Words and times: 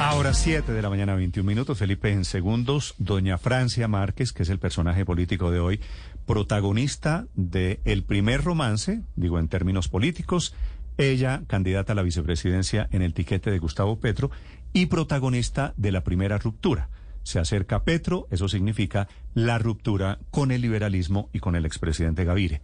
Ahora 0.00 0.32
7 0.32 0.72
de 0.72 0.80
la 0.80 0.90
mañana, 0.90 1.16
21 1.16 1.46
minutos. 1.46 1.78
Felipe, 1.78 2.12
en 2.12 2.24
segundos, 2.24 2.94
doña 2.98 3.36
Francia 3.36 3.88
Márquez, 3.88 4.32
que 4.32 4.44
es 4.44 4.48
el 4.48 4.60
personaje 4.60 5.04
político 5.04 5.50
de 5.50 5.58
hoy, 5.58 5.80
protagonista 6.24 7.26
de 7.34 7.80
el 7.84 8.04
primer 8.04 8.44
romance, 8.44 9.02
digo 9.16 9.40
en 9.40 9.48
términos 9.48 9.88
políticos, 9.88 10.54
ella 10.98 11.42
candidata 11.48 11.92
a 11.92 11.96
la 11.96 12.02
vicepresidencia 12.02 12.88
en 12.92 13.02
el 13.02 13.12
tiquete 13.12 13.50
de 13.50 13.58
Gustavo 13.58 13.98
Petro 13.98 14.30
y 14.72 14.86
protagonista 14.86 15.74
de 15.76 15.90
la 15.90 16.04
primera 16.04 16.38
ruptura. 16.38 16.90
Se 17.24 17.40
acerca 17.40 17.82
Petro, 17.82 18.28
eso 18.30 18.48
significa 18.48 19.08
la 19.34 19.58
ruptura 19.58 20.20
con 20.30 20.52
el 20.52 20.60
liberalismo 20.60 21.28
y 21.32 21.40
con 21.40 21.56
el 21.56 21.66
expresidente 21.66 22.24
Gaviria. 22.24 22.62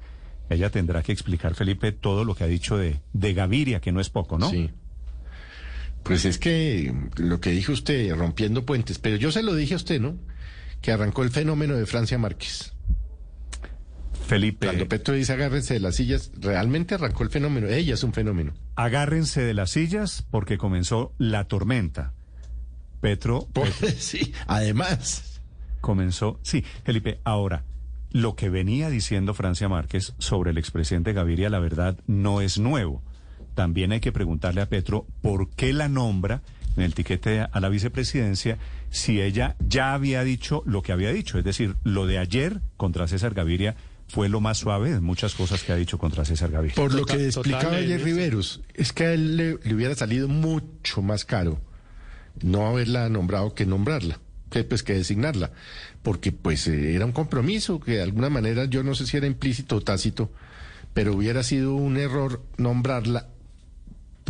Ella 0.51 0.71
tendrá 0.71 1.03
que 1.03 1.13
explicar, 1.13 1.55
Felipe, 1.55 1.91
todo 1.91 2.25
lo 2.25 2.35
que 2.35 2.45
ha 2.45 2.49
dicho 2.49 2.77
de, 2.77 3.01
de 3.13 3.35
Gaviria, 3.35 3.81
que 3.81 3.93
no 3.93 4.01
es 4.01 4.09
poco, 4.09 4.39
¿no? 4.39 4.51
Sí. 4.51 4.71
Pues 6.05 6.25
es 6.27 6.39
que 6.39 6.95
lo 7.17 7.41
que 7.41 7.51
dijo 7.51 7.73
usted, 7.73 8.15
rompiendo 8.15 8.65
puentes, 8.67 8.99
pero 8.99 9.17
yo 9.17 9.33
se 9.33 9.43
lo 9.43 9.55
dije 9.55 9.75
a 9.75 9.79
usted, 9.79 10.01
¿no? 10.01 10.17
Que 10.81 10.93
arrancó 10.93 11.23
el 11.23 11.31
fenómeno 11.31 11.75
de 11.77 11.87
Francia 11.87 12.19
Márquez. 12.19 12.73
Felipe. 14.27 14.67
Cuando 14.67 14.89
Petro 14.89 15.15
dice 15.15 15.33
agárrense 15.33 15.75
de 15.75 15.81
las 15.81 15.97
sillas, 15.97 16.31
realmente 16.41 16.95
arrancó 16.95 17.25
el 17.25 17.31
fenómeno. 17.31 17.69
Ella 17.69 17.95
es 17.95 18.03
un 18.05 18.13
fenómeno. 18.13 18.55
Agárrense 18.75 19.43
de 19.43 19.55
las 19.55 19.71
sillas 19.71 20.25
porque 20.31 20.57
comenzó 20.57 21.13
la 21.19 21.45
tormenta. 21.45 22.13
Petro. 23.01 23.47
Por- 23.53 23.71
Petro 23.71 23.89
sí, 23.99 24.33
además. 24.47 25.41
comenzó. 25.81 26.39
Sí, 26.43 26.65
Felipe, 26.85 27.21
ahora, 27.25 27.65
lo 28.11 28.35
que 28.35 28.49
venía 28.49 28.89
diciendo 28.89 29.35
Francia 29.35 29.69
Márquez 29.69 30.15
sobre 30.19 30.53
el 30.53 30.59
expresidente 30.59 31.13
Gaviria, 31.13 31.51
la 31.51 31.59
verdad, 31.59 31.99
no 32.07 32.41
es 32.41 32.59
nuevo. 32.59 33.03
También 33.55 33.93
hay 33.93 34.01
que 34.01 34.13
preguntarle 34.13 34.61
a 34.61 34.69
Petro 34.69 35.07
por 35.23 35.51
qué 35.51 35.73
la 35.73 35.89
nombra 35.89 36.43
en 36.77 36.83
el 36.83 36.95
tiquete 36.95 37.41
a 37.51 37.61
la 37.61 37.69
vicepresidencia 37.69 38.59
si 38.91 39.21
ella 39.21 39.55
ya 39.61 39.95
había 39.95 40.25
dicho 40.25 40.63
lo 40.67 40.83
que 40.83 40.93
había 40.93 41.13
dicho. 41.13 41.39
Es 41.39 41.45
decir, 41.45 41.77
lo 41.85 42.07
de 42.07 42.19
ayer 42.19 42.61
contra 42.77 43.07
César 43.07 43.33
Gaviria 43.35 43.77
fue 44.09 44.29
lo 44.29 44.41
más 44.41 44.59
suave 44.59 44.91
de 44.93 45.01
muchas 45.01 45.35
cosas 45.35 45.63
que 45.63 45.73
ha 45.73 45.77
dicho 45.77 45.99
contra 45.99 46.25
César 46.25 46.51
Gaviria. 46.51 46.75
Por 46.75 46.93
lo 46.93 47.01
Total- 47.03 47.19
que 47.19 47.25
explicaba 47.27 47.77
ayer 47.77 48.03
Riveros, 48.03 48.61
es 48.75 48.93
que 48.93 49.05
a 49.07 49.13
él 49.15 49.37
le, 49.37 49.59
le 49.63 49.75
hubiera 49.75 49.95
salido 49.95 50.29
mucho 50.29 51.01
más 51.03 51.25
caro 51.25 51.61
no 52.43 52.67
haberla 52.67 53.09
nombrado 53.09 53.55
que 53.55 53.65
nombrarla, 53.65 54.19
que 54.51 54.65
pues 54.65 54.83
que 54.83 54.95
designarla, 54.95 55.53
porque 56.03 56.33
pues 56.33 56.67
eh, 56.67 56.95
era 56.95 57.07
un 57.07 57.13
compromiso 57.13 57.79
que 57.79 57.93
de 57.93 58.03
alguna 58.03 58.29
manera 58.29 58.65
yo 58.65 58.83
no 58.83 58.95
sé 58.97 59.07
si 59.07 59.17
era 59.17 59.27
implícito 59.29 59.77
o 59.77 59.81
tácito, 59.81 60.31
pero 60.93 61.15
hubiera 61.15 61.43
sido 61.45 61.75
un 61.77 61.97
error 61.97 62.43
nombrarla. 62.57 63.29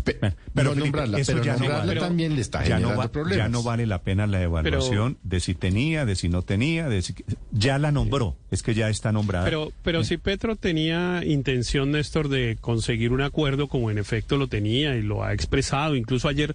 Pe- 0.04 0.18
Bueno, 0.20 0.34
no 0.54 0.62
Felipe, 0.70 0.80
nombrarla, 0.80 1.18
eso 1.18 1.32
pero 1.32 1.44
ya 1.44 1.56
no 1.56 1.68
vale. 1.68 1.98
también 2.00 2.34
le 2.34 2.40
está 2.42 2.58
ya 2.60 2.64
generando 2.76 2.90
no, 2.92 2.98
va- 2.98 3.08
problemas. 3.08 3.38
ya 3.46 3.48
no 3.48 3.62
vale 3.62 3.86
la 3.86 4.02
pena 4.02 4.26
la 4.26 4.42
evaluación 4.42 5.18
de 5.22 5.40
si 5.40 5.54
tenía, 5.54 6.04
de 6.04 6.14
si 6.16 6.28
no 6.28 6.42
tenía, 6.42 6.88
de 6.88 7.02
si, 7.02 7.14
ya 7.50 7.78
la 7.78 7.90
nombró, 7.90 8.36
es 8.50 8.62
que 8.62 8.74
ya 8.74 8.88
está 8.90 9.10
nombrada. 9.12 9.44
Pero, 9.44 9.72
pero 9.82 10.04
si 10.04 10.16
Petro 10.18 10.56
tenía 10.56 11.22
intención, 11.24 11.90
Néstor, 11.92 12.28
de 12.28 12.56
conseguir 12.60 13.12
un 13.12 13.22
acuerdo, 13.22 13.66
como 13.68 13.90
en 13.90 13.98
efecto 13.98 14.36
lo 14.36 14.46
tenía 14.48 14.94
y 14.96 15.02
lo 15.02 15.24
ha 15.24 15.32
expresado, 15.32 15.96
incluso 15.96 16.28
ayer 16.28 16.54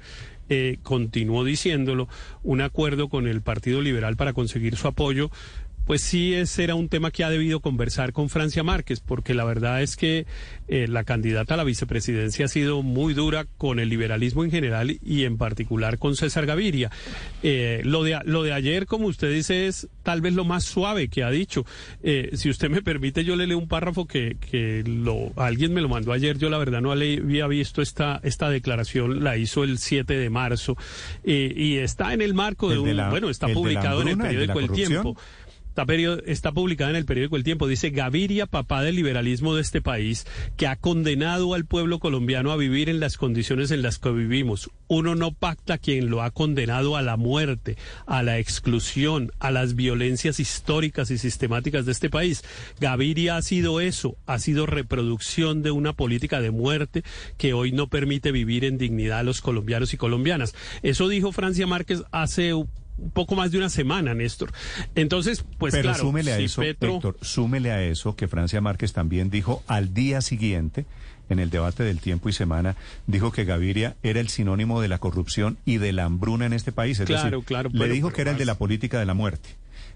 eh, 0.52 0.78
continuó 0.82 1.44
diciéndolo, 1.44 2.08
un 2.44 2.62
acuerdo 2.62 3.08
con 3.10 3.28
el 3.28 3.42
Partido 3.42 3.82
Liberal 3.82 4.16
para 4.16 4.34
conseguir 4.34 4.76
su 4.78 4.88
apoyo, 4.88 5.30
pues 5.86 6.02
sí 6.02 6.34
ese 6.34 6.64
era 6.64 6.76
un 6.76 6.88
tema 6.90 7.10
que 7.12 7.24
ha 7.24 7.30
debido 7.30 7.60
conversar 7.62 8.14
con 8.14 8.30
Francia 8.30 8.64
Márquez, 8.64 9.00
porque 9.00 9.34
la 9.34 9.44
verdad 9.44 9.82
es 9.82 9.96
que 9.96 10.26
eh, 10.68 10.88
la 10.88 11.04
candidata 11.04 11.56
a 11.56 11.58
la 11.58 11.64
vicepresidencia 11.64 12.46
ha 12.46 12.48
sido 12.48 12.84
muy 12.84 13.14
dura 13.16 13.46
con 13.58 13.80
el 13.80 13.90
liberalismo 13.90 14.44
en 14.44 14.52
general 14.52 15.00
y 15.04 15.24
en 15.24 15.38
particular 15.38 15.98
con 15.98 16.16
César 16.16 16.46
Gaviria. 16.46 16.92
Eh, 17.42 17.82
lo, 17.86 18.04
de, 18.04 18.20
lo 18.26 18.44
de 18.44 18.54
ayer, 18.54 18.86
como 18.86 19.08
usted 19.08 19.34
dice, 19.34 19.66
es 19.68 19.88
tal 20.04 20.22
vez 20.22 20.34
lo 20.34 20.46
más 20.46 20.64
suave 20.64 21.08
que 21.08 21.24
ha 21.24 21.32
dicho. 21.32 21.66
Eh, 22.04 22.30
si 22.34 22.50
usted 22.50 22.70
me 22.70 22.82
permite, 22.84 23.24
yo 23.24 23.36
le 23.36 23.48
leo 23.48 23.58
un 23.58 23.68
párrafo 23.68 24.06
que, 24.06 24.38
que 24.40 24.84
lo, 24.86 25.32
alguien 25.38 25.74
me 25.74 25.82
lo 25.82 25.90
mandó 25.90 26.14
ayer. 26.14 26.38
Yo 26.38 26.50
la 26.52 26.60
verdad 26.60 26.82
no 26.82 26.92
había 26.92 27.48
visto 27.48 27.82
esta, 27.82 28.20
esta 28.24 28.50
declaración, 28.50 29.24
la 29.24 29.38
hizo 29.38 29.64
el 29.64 29.80
7 29.80 30.14
de 30.18 30.30
marzo 30.30 30.78
eh, 31.24 31.52
y 31.56 31.78
está 31.78 32.14
en 32.14 32.22
el 32.22 32.34
marco 32.36 32.68
de 32.70 32.76
¿El 32.76 32.80
un, 32.82 32.88
de 32.90 32.94
la- 32.94 33.10
bueno, 33.10 33.30
está 33.30 33.48
publicado 33.48 34.02
en 34.04 34.10
el 34.10 34.18
periódico 34.18 34.60
El? 34.60 34.70
Tiempo. 34.72 35.18
Está, 35.80 36.18
está 36.26 36.52
publicada 36.52 36.90
en 36.90 36.98
el 36.98 37.06
periódico 37.06 37.38
El 37.38 37.46
Tiempo. 37.46 37.66
Dice 37.66 37.90
Gaviria, 37.92 38.48
papá 38.48 38.84
del 38.84 38.98
liberalismo 38.98 39.56
de 39.56 39.62
este 39.62 39.82
país, 39.82 40.28
que 40.58 40.68
ha 40.68 40.76
condenado 40.76 41.54
al 41.54 41.66
pueblo 41.66 42.00
colombiano 42.00 42.52
a 42.52 42.58
vivir 42.58 42.90
en 42.90 43.00
las 43.00 43.16
condiciones 43.16 43.72
en 43.72 43.82
las 43.82 43.98
que 43.98 44.12
vivimos. 44.12 44.70
Uno 44.88 45.16
no 45.16 45.32
pacta 45.32 45.78
quien 45.78 46.10
lo 46.10 46.22
ha 46.22 46.32
condenado 46.32 46.98
a 46.98 47.02
la 47.02 47.16
muerte, 47.16 47.78
a 48.06 48.24
la 48.24 48.40
exclusión, 48.40 49.32
a 49.40 49.52
las 49.52 49.76
violencias 49.76 50.42
históricas 50.42 51.12
y 51.12 51.18
sistemáticas 51.18 51.86
de 51.86 51.94
este 51.94 52.10
país. 52.10 52.44
Gaviria 52.82 53.38
ha 53.38 53.42
sido 53.42 53.80
eso, 53.80 54.18
ha 54.26 54.38
sido 54.40 54.66
reproducción 54.66 55.64
de 55.64 55.72
una 55.72 55.94
política 55.94 56.42
de 56.42 56.52
muerte 56.52 57.04
que 57.38 57.54
hoy 57.54 57.72
no 57.72 57.88
permite 57.88 58.34
vivir 58.34 58.66
en 58.66 58.78
dignidad 58.78 59.20
a 59.20 59.24
los 59.24 59.40
colombianos 59.40 59.94
y 59.94 59.98
colombianas. 59.98 60.56
Eso 60.84 61.08
dijo 61.08 61.32
Francia 61.32 61.68
Márquez 61.68 62.04
hace 62.12 62.54
un 63.02 63.12
poco 63.12 63.36
más 63.36 63.52
de 63.52 63.58
una 63.58 63.70
semana, 63.70 64.14
Néstor. 64.14 64.52
Entonces, 64.96 65.44
pues 65.58 65.72
Pero 65.74 65.84
claro, 65.90 66.00
súmele 66.04 66.34
a 66.34 66.38
si 66.38 66.44
eso, 66.46 66.62
Petro- 66.62 66.96
Héctor, 66.96 67.18
súmele 67.22 67.72
a 67.72 67.82
eso 67.84 68.16
que 68.16 68.28
Francia 68.28 68.62
Márquez 68.62 68.94
también 68.94 69.30
dijo 69.30 69.64
al 69.68 69.94
día 69.94 70.22
siguiente, 70.22 70.86
en 71.30 71.38
el 71.38 71.52
debate 71.52 71.84
del 71.84 72.00
tiempo 72.00 72.28
y 72.30 72.34
semana, 72.34 72.76
dijo 73.06 73.32
que 73.32 73.46
Gaviria 73.46 73.96
era 74.02 74.20
el 74.20 74.30
sinónimo 74.30 74.82
de 74.82 74.88
la 74.88 74.98
corrupción 74.98 75.60
y 75.64 75.78
de 75.78 75.94
la 75.94 76.06
hambruna 76.06 76.48
en 76.48 76.54
este 76.54 76.72
país. 76.72 77.00
Es 77.00 77.06
Claro, 77.06 77.30
decir, 77.30 77.46
claro, 77.46 77.70
le 77.72 77.88
dijo 77.90 78.12
que 78.12 78.22
era 78.22 78.32
el 78.32 78.38
de 78.40 78.46
la 78.46 78.56
política 78.58 79.00
de 79.00 79.06
la 79.06 79.14
muerte. 79.14 79.50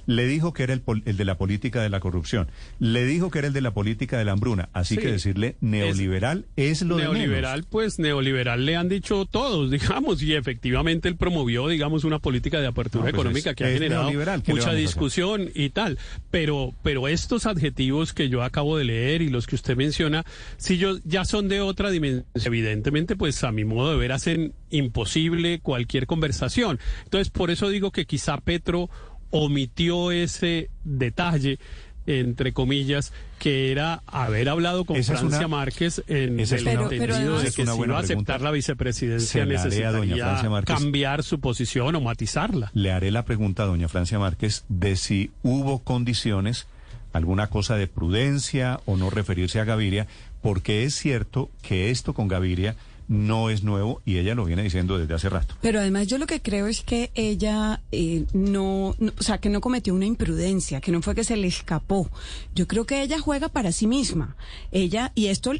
Le 0.05 0.25
dijo 0.27 0.53
que 0.53 0.63
era 0.63 0.73
el, 0.73 0.81
pol- 0.81 1.01
el 1.05 1.17
de 1.17 1.25
la 1.25 1.37
política 1.37 1.81
de 1.81 1.89
la 1.89 1.99
corrupción. 1.99 2.47
Le 2.79 3.05
dijo 3.05 3.31
que 3.31 3.39
era 3.39 3.47
el 3.47 3.53
de 3.53 3.61
la 3.61 3.71
política 3.73 4.17
de 4.17 4.25
la 4.25 4.33
hambruna. 4.33 4.69
Así 4.73 4.95
Sí. 4.95 5.01
que 5.01 5.11
decirle 5.11 5.55
neoliberal 5.61 6.45
es, 6.55 6.81
lo 6.81 6.97
de 6.97 7.03
neoliberal, 7.03 7.53
menos. 7.59 7.67
pues 7.69 7.99
neoliberal 7.99 8.65
le 8.65 8.75
han 8.75 8.89
dicho 8.89 9.25
todos, 9.25 9.71
digamos, 9.71 10.21
y 10.21 10.33
efectivamente 10.35 11.07
él 11.07 11.15
promovió, 11.15 11.67
digamos, 11.67 12.03
una 12.03 12.19
política 12.19 12.59
de 12.61 12.67
apertura 12.67 13.05
No, 13.05 13.09
pues 13.11 13.21
económica 13.21 13.49
es- 13.51 13.55
que 13.55 13.63
ha 13.65 13.69
generado 13.69 14.03
neoliberal, 14.03 14.43
¿qué 14.43 14.53
le 14.53 14.59
mucha 14.59 14.73
discusión 14.73 15.49
y 15.55 15.69
tal. 15.69 15.97
Pero, 16.31 16.73
pero 16.83 17.07
estos 17.07 17.45
adjetivos 17.45 18.13
que 18.13 18.29
yo 18.29 18.43
acabo 18.43 18.77
de 18.77 18.83
leer 18.85 19.21
y 19.21 19.29
los 19.29 19.47
que 19.47 19.55
usted 19.55 19.75
menciona, 19.75 20.23
si 20.57 20.77
yo 20.77 20.97
ya 21.05 21.25
son 21.25 21.47
de 21.47 21.61
otra 21.61 21.89
dimensión, 21.91 22.25
evidentemente, 22.43 23.15
pues 23.15 23.43
a 23.43 23.51
mi 23.51 23.63
modo 23.65 23.91
de 23.91 23.97
ver 23.97 24.11
hacen 24.11 24.53
imposible 24.69 25.59
cualquier 25.59 26.07
conversación. 26.07 26.79
Entonces, 27.05 27.29
por 27.29 27.51
eso 27.51 27.69
digo 27.69 27.91
que 27.91 28.05
quizá 28.05 28.37
Petro 28.37 28.89
omitió 29.33 30.11
ese 30.11 30.69
detalle 30.83 31.57
entre 32.05 32.51
comillas, 32.51 33.13
que 33.39 33.71
era 33.71 34.03
haber 34.07 34.49
hablado 34.49 34.83
con 34.83 34.97
Esa 34.97 35.13
es 35.13 35.19
Francia 35.21 35.39
una- 35.47 35.47
Márquez 35.47 36.03
en 36.09 36.37
esa 36.37 36.57
el 36.57 36.63
una- 36.63 36.71
entendido 36.83 37.13
además- 37.13 37.43
de 37.43 37.51
que 37.53 37.65
si 37.65 37.81
iba 37.81 37.95
a 37.97 37.99
aceptar 38.01 38.41
la 38.41 38.51
vicepresidencia 38.51 39.43
a 39.43 39.45
necesitaría 39.45 40.49
Márquez. 40.49 40.75
cambiar 40.77 41.23
su 41.23 41.39
posición 41.39 41.95
o 41.95 42.01
matizarla. 42.01 42.71
Le 42.73 42.91
haré 42.91 43.09
la 43.09 43.23
pregunta 43.23 43.63
a 43.63 43.67
doña 43.67 43.87
Francia 43.87 44.19
Márquez 44.19 44.65
de 44.67 44.97
si 44.97 45.31
hubo 45.43 45.79
condiciones, 45.79 46.67
alguna 47.13 47.47
cosa 47.47 47.77
de 47.77 47.87
prudencia 47.87 48.81
o 48.85 48.97
no 48.97 49.09
referirse 49.09 49.61
a 49.61 49.63
Gaviria, 49.63 50.05
porque 50.41 50.83
es 50.83 50.95
cierto 50.95 51.49
que 51.61 51.89
esto 51.89 52.13
con 52.13 52.27
Gaviria 52.27 52.75
no 53.07 53.49
es 53.49 53.63
nuevo 53.63 54.01
y 54.05 54.17
ella 54.17 54.35
lo 54.35 54.45
viene 54.45 54.63
diciendo 54.63 54.97
desde 54.97 55.13
hace 55.13 55.29
rato. 55.29 55.55
Pero 55.61 55.79
además 55.79 56.07
yo 56.07 56.17
lo 56.17 56.25
que 56.27 56.41
creo 56.41 56.67
es 56.67 56.81
que 56.83 57.11
ella 57.15 57.81
eh, 57.91 58.25
no, 58.33 58.95
no- 58.99 59.11
o 59.19 59.23
sea, 59.23 59.37
que 59.39 59.49
no 59.49 59.61
cometió 59.61 59.93
una 59.93 60.05
imprudencia, 60.05 60.81
que 60.81 60.91
no 60.91 61.01
fue 61.01 61.15
que 61.15 61.23
se 61.23 61.37
le 61.37 61.47
escapó. 61.47 62.09
Yo 62.55 62.67
creo 62.67 62.85
que 62.85 63.01
ella 63.01 63.19
juega 63.19 63.49
para 63.49 63.71
sí 63.71 63.87
misma. 63.87 64.35
Ella, 64.71 65.11
y 65.15 65.27
esto, 65.27 65.51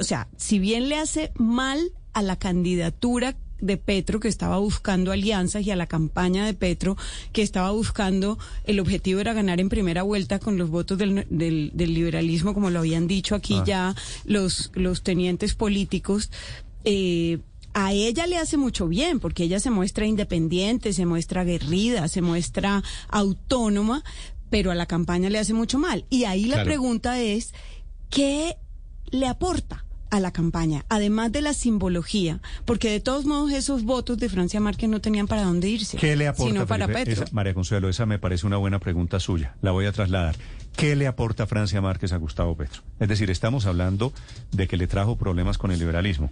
o 0.00 0.04
sea, 0.04 0.28
si 0.36 0.58
bien 0.58 0.88
le 0.88 0.96
hace 0.96 1.32
mal 1.36 1.92
a 2.12 2.22
la 2.22 2.36
candidatura 2.36 3.36
de 3.58 3.78
Petro 3.78 4.20
que 4.20 4.28
estaba 4.28 4.58
buscando 4.58 5.12
alianzas 5.12 5.64
y 5.66 5.70
a 5.70 5.76
la 5.76 5.86
campaña 5.86 6.44
de 6.44 6.52
Petro 6.52 6.94
que 7.32 7.40
estaba 7.40 7.70
buscando 7.70 8.38
el 8.64 8.80
objetivo 8.80 9.18
era 9.20 9.32
ganar 9.32 9.60
en 9.60 9.70
primera 9.70 10.02
vuelta 10.02 10.38
con 10.38 10.58
los 10.58 10.68
votos 10.68 10.98
del, 10.98 11.26
del- 11.30 11.70
del 11.72 11.94
liberalismo 11.94 12.52
como 12.52 12.68
lo 12.68 12.80
habían 12.80 13.06
dicho 13.06 13.34
aquí 13.34 13.54
Ah. 13.60 13.64
ya 13.66 13.94
los 14.26 14.70
los 14.74 15.02
tenientes 15.02 15.54
políticos 15.54 16.30
eh, 16.86 17.40
a 17.74 17.92
ella 17.92 18.26
le 18.26 18.38
hace 18.38 18.56
mucho 18.56 18.88
bien 18.88 19.20
porque 19.20 19.44
ella 19.44 19.60
se 19.60 19.68
muestra 19.70 20.06
independiente, 20.06 20.94
se 20.94 21.04
muestra 21.04 21.42
aguerrida, 21.42 22.08
se 22.08 22.22
muestra 22.22 22.82
autónoma, 23.08 24.02
pero 24.48 24.70
a 24.70 24.74
la 24.74 24.86
campaña 24.86 25.28
le 25.28 25.38
hace 25.38 25.52
mucho 25.52 25.78
mal. 25.78 26.06
Y 26.08 26.24
ahí 26.24 26.46
la 26.46 26.64
pregunta 26.64 27.20
es, 27.20 27.52
¿qué 28.08 28.56
le 29.10 29.26
aporta? 29.26 29.82
a 30.08 30.20
la 30.20 30.30
campaña, 30.30 30.84
además 30.88 31.32
de 31.32 31.42
la 31.42 31.52
simbología, 31.52 32.40
porque 32.64 32.88
de 32.92 33.00
todos 33.00 33.26
modos 33.26 33.50
esos 33.50 33.82
votos 33.82 34.16
de 34.18 34.28
Francia 34.28 34.60
Márquez 34.60 34.88
no 34.88 35.00
tenían 35.00 35.26
para 35.26 35.42
dónde 35.42 35.68
irse, 35.68 35.96
¿Qué 35.98 36.14
le 36.14 36.28
aporta, 36.28 36.52
sino 36.52 36.64
para? 36.66 36.86
Petro. 36.86 37.24
Esa- 37.24 37.26
María 37.32 37.54
Consuelo, 37.54 37.88
esa 37.88 38.06
me 38.06 38.20
parece 38.20 38.46
una 38.46 38.56
buena 38.56 38.78
pregunta 38.78 39.18
suya. 39.18 39.56
La 39.62 39.72
voy 39.72 39.84
a 39.84 39.90
trasladar. 39.90 40.36
¿Qué 40.76 40.94
le 40.94 41.08
aporta 41.08 41.48
Francia 41.48 41.80
Márquez 41.80 42.12
a 42.12 42.18
Gustavo 42.18 42.56
Petro? 42.56 42.82
Es 43.00 43.08
decir, 43.08 43.30
estamos 43.32 43.66
hablando 43.66 44.12
de 44.52 44.68
que 44.68 44.76
le 44.76 44.86
trajo 44.86 45.16
problemas 45.16 45.58
con 45.58 45.72
el 45.72 45.80
liberalismo. 45.80 46.30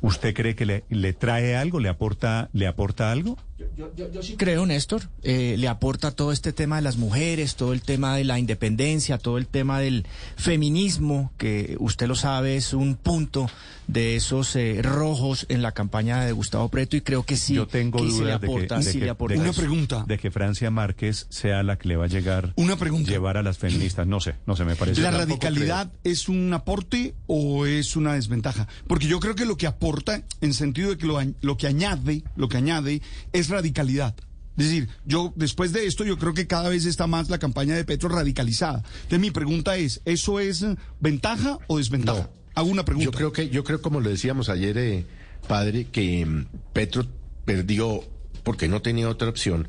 ¿Usted 0.00 0.34
cree 0.34 0.54
que 0.54 0.66
le, 0.66 0.84
le 0.88 1.12
trae 1.12 1.56
algo, 1.56 1.80
le 1.80 1.88
aporta, 1.88 2.50
le 2.52 2.66
aporta 2.66 3.10
algo? 3.10 3.36
Yo, 3.76 3.90
yo, 3.96 4.12
yo, 4.12 4.22
sí 4.22 4.36
creo, 4.36 4.66
Néstor, 4.66 5.02
eh, 5.22 5.56
le 5.58 5.66
aporta 5.68 6.12
todo 6.12 6.30
este 6.30 6.52
tema 6.52 6.76
de 6.76 6.82
las 6.82 6.96
mujeres, 6.96 7.56
todo 7.56 7.72
el 7.72 7.82
tema 7.82 8.16
de 8.16 8.22
la 8.24 8.38
independencia, 8.38 9.18
todo 9.18 9.36
el 9.36 9.46
tema 9.48 9.80
del 9.80 10.06
feminismo, 10.36 11.32
que 11.38 11.76
usted 11.78 12.06
lo 12.08 12.14
sabe 12.14 12.56
es 12.56 12.72
un 12.72 12.94
punto 12.96 13.48
de 13.86 14.16
esos 14.16 14.54
eh, 14.56 14.80
rojos 14.82 15.46
en 15.48 15.62
la 15.62 15.72
campaña 15.72 16.24
de 16.24 16.32
Gustavo 16.32 16.68
Preto 16.68 16.96
y 16.96 17.00
creo 17.00 17.22
que 17.24 17.36
sí, 17.36 17.54
Yo 17.54 17.66
tengo 17.66 17.98
que 18.02 18.10
sí 18.10 18.18
le 18.20 18.24
dudas 18.24 18.40
de 18.40 18.46
que- 18.46 18.52
aporta, 18.52 18.76
de 18.78 18.82
sí 18.82 18.98
que- 18.98 19.04
le 19.04 19.10
aporta 19.10 19.34
de 19.34 19.40
que- 19.40 19.48
Una 19.48 19.52
pregunta. 19.56 20.04
de 20.06 20.18
que 20.18 20.30
Francia 20.30 20.70
Márquez 20.70 21.26
sea 21.30 21.62
la 21.62 21.76
que 21.78 21.88
le 21.88 21.96
va 21.96 22.04
a 22.04 22.08
llegar 22.08 22.52
Una 22.56 22.76
pregunta. 22.76 23.10
llevar 23.10 23.36
a 23.36 23.42
las 23.42 23.58
feministas. 23.58 24.06
No 24.06 24.20
sé, 24.20 24.34
no 24.46 24.56
sé, 24.56 24.64
me 24.64 24.76
parece. 24.76 25.00
¿La 25.00 25.10
radicalidad 25.10 25.90
es 26.04 26.28
un 26.28 26.52
aporte 26.52 27.14
o 27.26 27.66
es 27.66 27.96
una 27.96 28.14
desventaja? 28.14 28.68
Porque 28.86 29.06
yo 29.06 29.20
creo 29.20 29.34
que 29.34 29.44
lo 29.46 29.56
que 29.56 29.66
aporta, 29.66 30.22
en 30.40 30.54
sentido 30.54 30.90
de 30.90 30.98
que 30.98 31.06
lo, 31.06 31.18
lo 31.40 31.56
que 31.56 31.66
añade, 31.66 32.22
lo 32.36 32.48
que 32.48 32.56
añade 32.58 33.02
es 33.32 33.47
radicalidad. 33.48 34.14
Es 34.56 34.64
decir, 34.64 34.88
yo 35.04 35.32
después 35.36 35.72
de 35.72 35.86
esto 35.86 36.04
yo 36.04 36.18
creo 36.18 36.34
que 36.34 36.48
cada 36.48 36.68
vez 36.68 36.84
está 36.84 37.06
más 37.06 37.30
la 37.30 37.38
campaña 37.38 37.76
de 37.76 37.84
Petro 37.84 38.08
radicalizada. 38.08 38.78
Entonces 38.78 39.20
mi 39.20 39.30
pregunta 39.30 39.76
es, 39.76 40.00
¿eso 40.04 40.40
es 40.40 40.64
ventaja 40.98 41.58
o 41.68 41.78
desventaja? 41.78 42.22
No. 42.22 42.30
Hago 42.56 42.68
una 42.68 42.84
pregunta. 42.84 43.04
Yo 43.04 43.12
creo 43.12 43.32
que, 43.32 43.50
yo 43.50 43.62
creo 43.62 43.80
como 43.80 44.00
lo 44.00 44.10
decíamos 44.10 44.48
ayer, 44.48 44.76
eh, 44.78 45.06
padre, 45.46 45.84
que 45.84 46.26
mm, 46.26 46.46
Petro 46.72 47.06
perdió, 47.44 48.02
porque 48.42 48.66
no 48.66 48.82
tenía 48.82 49.08
otra 49.08 49.28
opción, 49.28 49.68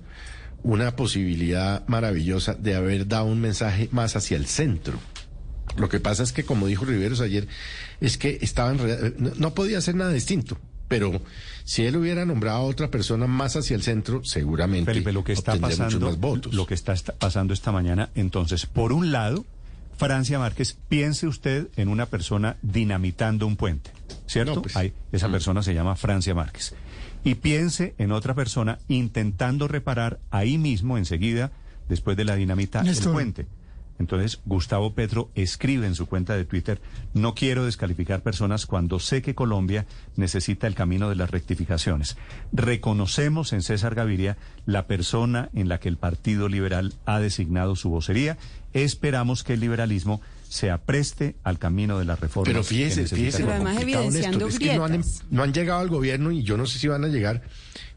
una 0.63 0.95
posibilidad 0.95 1.87
maravillosa 1.87 2.55
de 2.55 2.73
haber 2.73 3.07
dado 3.07 3.25
un 3.25 3.41
mensaje 3.41 3.89
más 3.91 4.15
hacia 4.15 4.37
el 4.37 4.47
centro. 4.47 4.99
Lo 5.77 5.87
que 5.87 5.99
pasa 5.99 6.23
es 6.23 6.31
que, 6.33 6.43
como 6.43 6.65
dijo 6.65 6.85
Riveros 6.85 7.21
ayer, 7.21 7.47
es 8.01 8.17
que 8.17 8.39
no 9.37 9.53
podía 9.53 9.77
hacer 9.77 9.93
nada 9.93 10.11
distinto. 10.11 10.57
Pero 10.89 11.21
si 11.63 11.85
él 11.85 11.95
hubiera 11.95 12.25
nombrado 12.25 12.57
a 12.57 12.61
otra 12.63 12.89
persona 12.91 13.25
más 13.27 13.55
hacia 13.55 13.75
el 13.75 13.83
centro, 13.83 14.25
seguramente 14.25 14.91
Felipe, 14.91 15.13
lo 15.13 15.23
que 15.23 15.31
está 15.31 15.55
pasando, 15.55 16.07
más 16.07 16.19
votos. 16.19 16.53
lo 16.53 16.65
que 16.65 16.73
está 16.73 16.91
esta- 16.91 17.13
pasando 17.13 17.53
esta 17.53 17.71
mañana, 17.71 18.09
entonces, 18.15 18.65
por 18.65 18.91
un 18.91 19.11
lado, 19.13 19.45
Francia 19.97 20.39
Márquez, 20.39 20.77
piense 20.89 21.27
usted 21.27 21.67
en 21.77 21.87
una 21.89 22.05
persona 22.07 22.57
dinamitando 22.61 23.45
un 23.47 23.55
puente, 23.55 23.91
¿cierto? 24.27 24.55
No, 24.55 24.61
pues. 24.63 24.75
Hay- 24.75 24.93
esa 25.11 25.29
persona 25.29 25.61
se 25.63 25.73
llama 25.73 25.95
Francia 25.95 26.33
Márquez. 26.33 26.73
Y 27.23 27.35
piense 27.35 27.95
en 27.97 28.11
otra 28.13 28.33
persona 28.33 28.79
intentando 28.87 29.67
reparar 29.67 30.19
ahí 30.31 30.57
mismo, 30.57 30.97
enseguida, 30.97 31.51
después 31.89 32.15
de 32.17 32.23
la 32.25 32.35
dinamita, 32.35 32.81
el 32.81 32.97
puente. 33.11 33.45
Entonces, 33.99 34.39
Gustavo 34.45 34.93
Petro 34.93 35.29
escribe 35.35 35.85
en 35.85 35.93
su 35.93 36.07
cuenta 36.07 36.35
de 36.35 36.45
Twitter, 36.45 36.81
no 37.13 37.35
quiero 37.35 37.65
descalificar 37.65 38.23
personas 38.23 38.65
cuando 38.65 38.99
sé 38.99 39.21
que 39.21 39.35
Colombia 39.35 39.85
necesita 40.15 40.67
el 40.67 40.73
camino 40.73 41.09
de 41.09 41.15
las 41.15 41.29
rectificaciones. 41.29 42.17
Reconocemos 42.53 43.51
en 43.51 43.61
César 43.61 43.95
Gaviria 43.95 44.37
la 44.65 44.87
persona 44.87 45.49
en 45.53 45.67
la 45.67 45.79
que 45.79 45.89
el 45.89 45.97
Partido 45.97 46.47
Liberal 46.47 46.93
ha 47.05 47.19
designado 47.19 47.75
su 47.75 47.89
vocería. 47.89 48.37
Esperamos 48.73 49.43
que 49.43 49.53
el 49.53 49.59
liberalismo 49.59 50.21
se 50.47 50.71
apreste 50.71 51.35
al 51.43 51.59
camino 51.59 51.99
de 51.99 52.05
las 52.05 52.19
reformas. 52.19 52.51
Pero 52.51 52.63
fíjese, 52.63 53.05
fíjese, 53.05 53.39
Pero 53.39 53.51
además 53.51 53.81
evidenciando 53.81 54.47
es 54.47 54.57
que 54.57 54.77
no 54.77 54.85
han, 54.85 54.91
grietas. 54.93 55.23
no 55.29 55.43
han 55.43 55.53
llegado 55.53 55.81
al 55.81 55.89
gobierno 55.89 56.31
y 56.31 56.43
yo 56.43 56.57
no 56.57 56.65
sé 56.65 56.79
si 56.79 56.87
van 56.87 57.03
a 57.03 57.07
llegar 57.07 57.43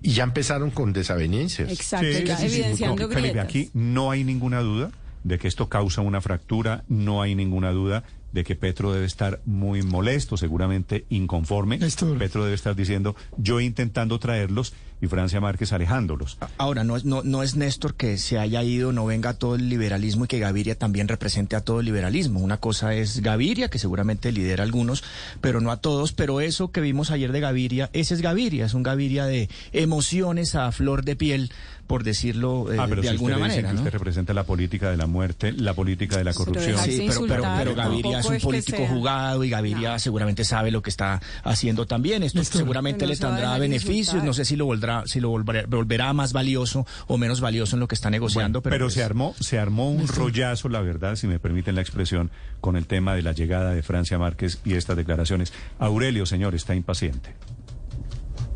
y 0.02 0.12
ya 0.12 0.24
empezaron 0.24 0.70
con 0.70 0.92
desavenencias. 0.92 1.70
Exacto, 1.70 2.06
Sí, 2.12 2.24
ya 2.24 2.36
sí, 2.36 2.48
sí, 2.48 2.56
evidenciando 2.56 3.06
no, 3.06 3.14
Felipe, 3.14 3.40
aquí 3.40 3.70
no 3.72 4.10
hay 4.10 4.24
ninguna 4.24 4.60
duda 4.60 4.90
de 5.24 5.38
que 5.38 5.48
esto 5.48 5.68
causa 5.68 6.00
una 6.00 6.20
fractura, 6.20 6.84
no 6.88 7.22
hay 7.22 7.34
ninguna 7.34 7.70
duda 7.70 8.04
de 8.32 8.44
que 8.44 8.56
Petro 8.56 8.92
debe 8.92 9.06
estar 9.06 9.40
muy 9.44 9.82
molesto, 9.82 10.36
seguramente 10.36 11.04
inconforme. 11.10 11.78
Néstor. 11.78 12.18
Petro 12.18 12.44
debe 12.44 12.54
estar 12.54 12.74
diciendo, 12.74 13.14
yo 13.36 13.60
intentando 13.60 14.18
traerlos 14.18 14.72
y 15.02 15.08
Francia 15.08 15.40
Márquez 15.40 15.72
alejándolos. 15.72 16.38
Ahora, 16.58 16.84
no 16.84 16.96
es, 16.96 17.04
no, 17.04 17.22
no 17.24 17.42
es 17.42 17.56
Néstor 17.56 17.94
que 17.94 18.16
se 18.18 18.38
haya 18.38 18.62
ido, 18.62 18.92
no 18.92 19.04
venga 19.04 19.34
todo 19.34 19.56
el 19.56 19.68
liberalismo 19.68 20.24
y 20.24 20.28
que 20.28 20.38
Gaviria 20.38 20.78
también 20.78 21.08
represente 21.08 21.56
a 21.56 21.60
todo 21.60 21.80
el 21.80 21.86
liberalismo. 21.86 22.40
Una 22.40 22.58
cosa 22.58 22.94
es 22.94 23.20
Gaviria, 23.20 23.68
que 23.68 23.80
seguramente 23.80 24.32
lidera 24.32 24.62
a 24.62 24.66
algunos, 24.66 25.02
pero 25.40 25.60
no 25.60 25.72
a 25.72 25.78
todos. 25.78 26.12
Pero 26.12 26.40
eso 26.40 26.70
que 26.70 26.80
vimos 26.80 27.10
ayer 27.10 27.32
de 27.32 27.40
Gaviria, 27.40 27.90
ese 27.92 28.14
es 28.14 28.22
Gaviria, 28.22 28.64
es 28.64 28.74
un 28.74 28.84
Gaviria 28.84 29.26
de 29.26 29.50
emociones 29.72 30.54
a 30.54 30.70
flor 30.70 31.04
de 31.04 31.16
piel, 31.16 31.50
por 31.86 32.04
decirlo 32.04 32.72
eh, 32.72 32.76
ah, 32.78 32.86
pero 32.88 33.02
de 33.02 33.08
si 33.08 33.12
alguna 33.12 33.36
usted 33.36 33.46
dice 33.48 33.56
manera. 33.56 33.68
que 33.68 33.74
¿no? 33.74 33.80
usted 33.80 33.92
representa 33.92 34.34
la 34.34 34.44
política 34.44 34.90
de 34.90 34.96
la 34.96 35.06
muerte, 35.06 35.52
la 35.52 35.74
política 35.74 36.16
de 36.16 36.24
la 36.24 36.32
Pero 36.32 36.44
corrupción. 36.44 36.78
Sí, 36.78 37.04
pero, 37.06 37.26
pero, 37.26 37.44
pero 37.58 37.74
Gaviria 37.74 38.20
es 38.20 38.26
un 38.26 38.34
es 38.34 38.40
que 38.40 38.46
político 38.46 38.86
jugado 38.86 39.44
y 39.44 39.50
Gaviria 39.50 39.92
No. 39.92 39.98
seguramente 39.98 40.44
sabe 40.44 40.70
lo 40.70 40.82
que 40.82 40.90
está 40.90 41.20
haciendo 41.44 41.86
también. 41.86 42.22
Esto 42.22 42.42
seguramente 42.44 43.00
Pero 43.00 43.08
no 43.08 43.12
le 43.14 43.18
tendrá 43.18 43.58
beneficios. 43.58 44.22
No 44.24 44.32
sé 44.32 44.44
si 44.44 44.56
lo 44.56 44.64
volverá, 44.66 45.02
si 45.06 45.20
lo 45.20 45.28
volverá, 45.28 45.66
volverá 45.68 46.12
más 46.12 46.32
valioso 46.32 46.86
o 47.06 47.18
menos 47.18 47.40
valioso 47.40 47.76
en 47.76 47.80
lo 47.80 47.88
que 47.88 47.94
está 47.94 48.10
negociando. 48.10 48.60
Bueno, 48.60 48.74
pero 48.74 48.86
pues, 48.86 48.94
se 48.94 49.02
armó, 49.02 49.34
se 49.40 49.58
armó 49.58 49.90
un 49.90 50.06
rollazo, 50.08 50.68
la 50.68 50.80
verdad, 50.80 51.16
si 51.16 51.26
me 51.26 51.38
permiten 51.38 51.74
la 51.74 51.80
expresión, 51.82 52.30
con 52.60 52.76
el 52.76 52.86
tema 52.86 53.14
de 53.14 53.22
la 53.22 53.32
llegada 53.32 53.72
de 53.72 53.82
Francia 53.82 54.18
Márquez 54.18 54.60
y 54.64 54.74
estas 54.74 54.96
declaraciones. 54.96 55.52
Aurelio, 55.78 56.26
señor, 56.26 56.54
está 56.54 56.74
impaciente. 56.74 57.34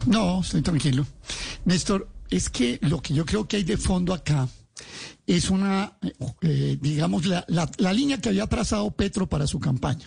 No, 0.06 0.40
estoy 0.40 0.62
tranquilo. 0.62 1.06
Néstor, 1.64 2.08
es 2.31 2.50
que 2.50 2.78
lo 2.82 3.00
que 3.02 3.14
yo 3.14 3.25
creo 3.25 3.46
que 3.46 3.56
hay 3.58 3.64
de 3.64 3.76
fondo 3.76 4.12
acá 4.14 4.49
es 5.26 5.50
una, 5.50 5.99
eh, 6.43 6.78
digamos, 6.81 7.26
la, 7.26 7.44
la- 7.49 7.93
línea 7.93 8.20
que 8.20 8.28
había 8.28 8.46
trazado 8.46 8.90
Petro 8.90 9.26
para 9.28 9.46
su 9.46 9.58
campaña. 9.58 10.06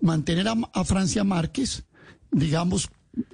Mantener 0.00 0.46
a, 0.48 0.84
Francia 0.84 1.24
Márquez, 1.24 1.84
digamos, 2.30 2.88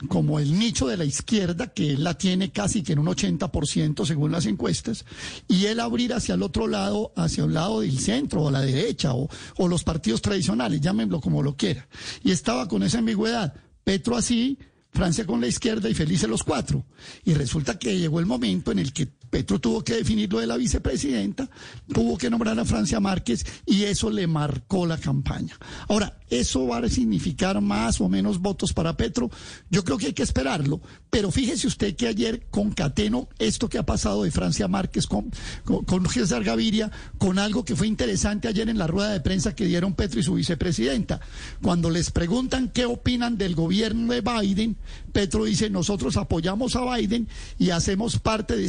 como 0.08 0.40
el 0.40 0.58
nicho 0.58 0.88
de 0.88 0.96
la 0.96 1.04
izquierda, 1.04 1.68
que 1.68 1.92
él 1.92 2.02
la 2.02 2.14
tiene 2.14 2.50
casi 2.50 2.82
que 2.82 2.94
en 2.94 2.98
un 2.98 3.06
80% 3.06 4.04
según 4.06 4.32
las 4.32 4.46
encuestas, 4.46 5.04
y 5.46 5.66
él 5.66 5.78
abrir 5.78 6.12
hacia 6.14 6.34
el 6.34 6.42
otro 6.42 6.66
lado, 6.66 7.12
hacia 7.14 7.44
un 7.44 7.54
lado 7.54 7.82
del 7.82 7.98
centro 8.00 8.42
o 8.44 8.50
la 8.50 8.62
derecha 8.62 9.14
o, 9.14 9.28
o 9.58 9.68
los 9.68 9.84
partidos 9.84 10.22
tradicionales, 10.22 10.80
llámenlo 10.80 11.20
como 11.20 11.42
lo 11.42 11.56
quiera. 11.56 11.86
Y 12.24 12.32
estaba 12.32 12.66
con 12.66 12.82
esa 12.82 12.98
ambigüedad. 12.98 13.54
Petro 13.84 14.16
así, 14.16 14.58
Francia 14.96 15.26
con 15.26 15.40
la 15.40 15.46
izquierda 15.46 15.88
y 15.88 15.94
felices 15.94 16.28
los 16.28 16.42
cuatro. 16.42 16.86
Y 17.24 17.34
resulta 17.34 17.78
que 17.78 17.98
llegó 17.98 18.18
el 18.18 18.26
momento 18.26 18.72
en 18.72 18.78
el 18.78 18.92
que 18.92 19.08
Petro 19.30 19.60
tuvo 19.60 19.82
que 19.82 19.94
definir 19.94 20.32
lo 20.32 20.40
de 20.40 20.46
la 20.46 20.56
vicepresidenta, 20.56 21.48
tuvo 21.92 22.16
que 22.16 22.30
nombrar 22.30 22.58
a 22.58 22.64
Francia 22.64 23.00
Márquez 23.00 23.44
y 23.66 23.84
eso 23.84 24.10
le 24.10 24.26
marcó 24.26 24.86
la 24.86 24.98
campaña. 24.98 25.58
Ahora, 25.88 26.18
¿eso 26.28 26.66
va 26.66 26.78
a 26.78 26.88
significar 26.88 27.60
más 27.60 28.00
o 28.00 28.08
menos 28.08 28.40
votos 28.40 28.72
para 28.72 28.96
Petro? 28.96 29.30
Yo 29.70 29.84
creo 29.84 29.98
que 29.98 30.06
hay 30.06 30.12
que 30.12 30.22
esperarlo, 30.22 30.80
pero 31.10 31.30
fíjese 31.30 31.66
usted 31.66 31.96
que 31.96 32.08
ayer 32.08 32.46
concateno 32.50 33.28
esto 33.38 33.68
que 33.68 33.78
ha 33.78 33.86
pasado 33.86 34.22
de 34.22 34.30
Francia 34.30 34.68
Márquez 34.68 35.06
con, 35.06 35.30
con, 35.64 35.84
con 35.84 36.04
Gaviria, 36.42 36.90
con 37.18 37.38
algo 37.38 37.64
que 37.64 37.76
fue 37.76 37.86
interesante 37.86 38.48
ayer 38.48 38.68
en 38.68 38.78
la 38.78 38.86
rueda 38.86 39.10
de 39.10 39.20
prensa 39.20 39.54
que 39.54 39.66
dieron 39.66 39.94
Petro 39.94 40.20
y 40.20 40.22
su 40.22 40.34
vicepresidenta. 40.34 41.20
Cuando 41.62 41.90
les 41.90 42.10
preguntan 42.10 42.70
qué 42.72 42.86
opinan 42.86 43.38
del 43.38 43.54
gobierno 43.54 44.12
de 44.12 44.20
Biden, 44.20 44.76
Petro 45.12 45.44
dice, 45.44 45.70
nosotros 45.70 46.16
apoyamos 46.16 46.76
a 46.76 46.96
Biden 46.96 47.28
y 47.58 47.70
hacemos 47.70 48.18
parte 48.18 48.56
de 48.56 48.64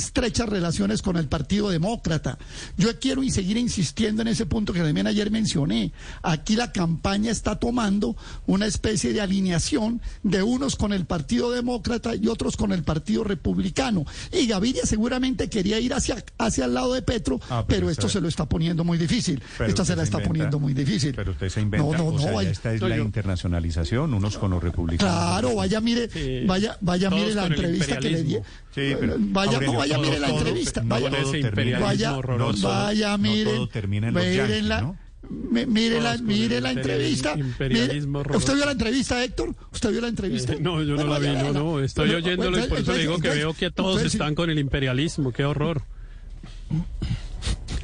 relaciones 0.47 1.01
con 1.01 1.17
el 1.17 1.27
Partido 1.27 1.69
Demócrata. 1.69 2.37
Yo 2.77 2.97
quiero 2.99 3.23
y 3.23 3.31
seguir 3.31 3.57
insistiendo 3.57 4.21
en 4.21 4.27
ese 4.29 4.45
punto 4.45 4.73
que 4.73 4.79
también 4.81 5.07
ayer 5.07 5.31
mencioné. 5.31 5.91
Aquí 6.23 6.55
la 6.55 6.71
campaña 6.71 7.31
está 7.31 7.57
tomando 7.57 8.15
una 8.45 8.65
especie 8.65 9.13
de 9.13 9.21
alineación 9.21 10.01
de 10.23 10.43
unos 10.43 10.75
con 10.75 10.93
el 10.93 11.05
Partido 11.05 11.51
Demócrata 11.51 12.15
y 12.15 12.27
otros 12.27 12.57
con 12.57 12.71
el 12.71 12.83
Partido 12.83 13.23
Republicano. 13.23 14.05
Y 14.31 14.47
Gaviria 14.47 14.83
seguramente 14.85 15.49
quería 15.49 15.79
ir 15.79 15.93
hacia, 15.93 16.23
hacia 16.37 16.65
el 16.65 16.73
lado 16.73 16.93
de 16.93 17.01
Petro, 17.01 17.39
Ah, 17.49 17.63
pero 17.67 17.89
esto 17.89 18.09
se 18.09 18.21
lo 18.21 18.27
está 18.27 18.45
poniendo 18.47 18.83
muy 18.83 18.97
difícil. 18.97 19.41
Pero 19.57 19.69
Esta 19.69 19.81
usted 19.83 19.93
se 19.93 19.97
la 19.97 20.03
está 20.03 20.17
inventa- 20.17 20.27
poniendo 20.27 20.59
muy 20.59 20.73
difícil. 20.73 21.13
Pero 21.15 21.31
usted 21.31 21.49
se 21.49 21.61
inventa, 21.61 21.85
No, 21.85 21.93
no, 21.97 22.07
o 22.07 22.11
sea, 22.19 22.27
no, 22.27 22.31
ya 22.31 22.35
vaya- 22.35 22.49
esta 22.51 22.73
es 22.73 22.81
la 22.81 22.97
yo- 22.97 23.03
internacionalización, 23.03 24.13
unos 24.13 24.37
con 24.37 24.51
los 24.51 24.63
republicanos. 24.63 25.13
Claro, 25.13 25.55
vaya, 25.55 25.81
mire, 25.81 26.09
Sí. 26.09 26.45
vaya, 26.45 26.77
vaya, 26.81 27.09
mire 27.09 27.33
la 27.33 27.45
entrevista 27.47 27.97
que 27.97 28.09
le 28.09 28.23
di. 28.23 28.37
Sí, 28.77 28.95
pero, 28.99 29.15
vaya, 29.17 29.51
Aurelio, 29.53 29.71
no, 29.73 29.79
vaya, 29.79 29.97
mire 29.97 30.19
la 30.19 30.29
entrevista. 30.29 30.81
no 30.83 30.89
vaya, 30.89 31.09
vaya, 31.79 32.11
vaya, 32.61 33.11
no 33.11 33.17
mire, 33.17 33.53
todo 33.55 33.67
termina 33.69 34.07
en 34.09 34.13
los 34.13 34.23
la, 34.65 34.81
¿no? 34.81 34.97
mi- 35.29 35.65
mire 35.65 35.99
la, 35.99 36.17
mire 36.19 36.61
entrevista. 36.71 37.35
Mire- 37.35 38.03
¿Usted 38.35 38.53
vio 38.53 38.65
la 38.65 38.71
entrevista, 38.73 39.23
Héctor? 39.23 39.55
¿Usted 39.73 39.89
vio 39.91 40.01
la 40.01 40.09
entrevista? 40.09 40.53
Eh, 40.53 40.59
no, 40.61 40.83
yo 40.83 40.91
no 40.95 41.05
Bueno, 41.07 41.13
la 41.13 41.19
vi, 41.19 41.27
no, 41.27 41.53
no, 41.53 41.79
estoy 41.79 42.09
Bueno, 42.09 42.23
oyéndolo 42.25 42.57
y 42.59 42.61
por 42.61 42.67
eso 42.67 42.77
entonces- 42.77 43.01
digo 43.01 43.13
que 43.13 43.17
entonces- 43.29 43.39
veo 43.39 43.53
que 43.55 43.71
todos 43.71 43.89
entonces- 43.95 44.13
están 44.13 44.35
con 44.35 44.49
el 44.51 44.59
imperialismo, 44.59 45.31
qué 45.33 45.43
horror. 45.43 45.81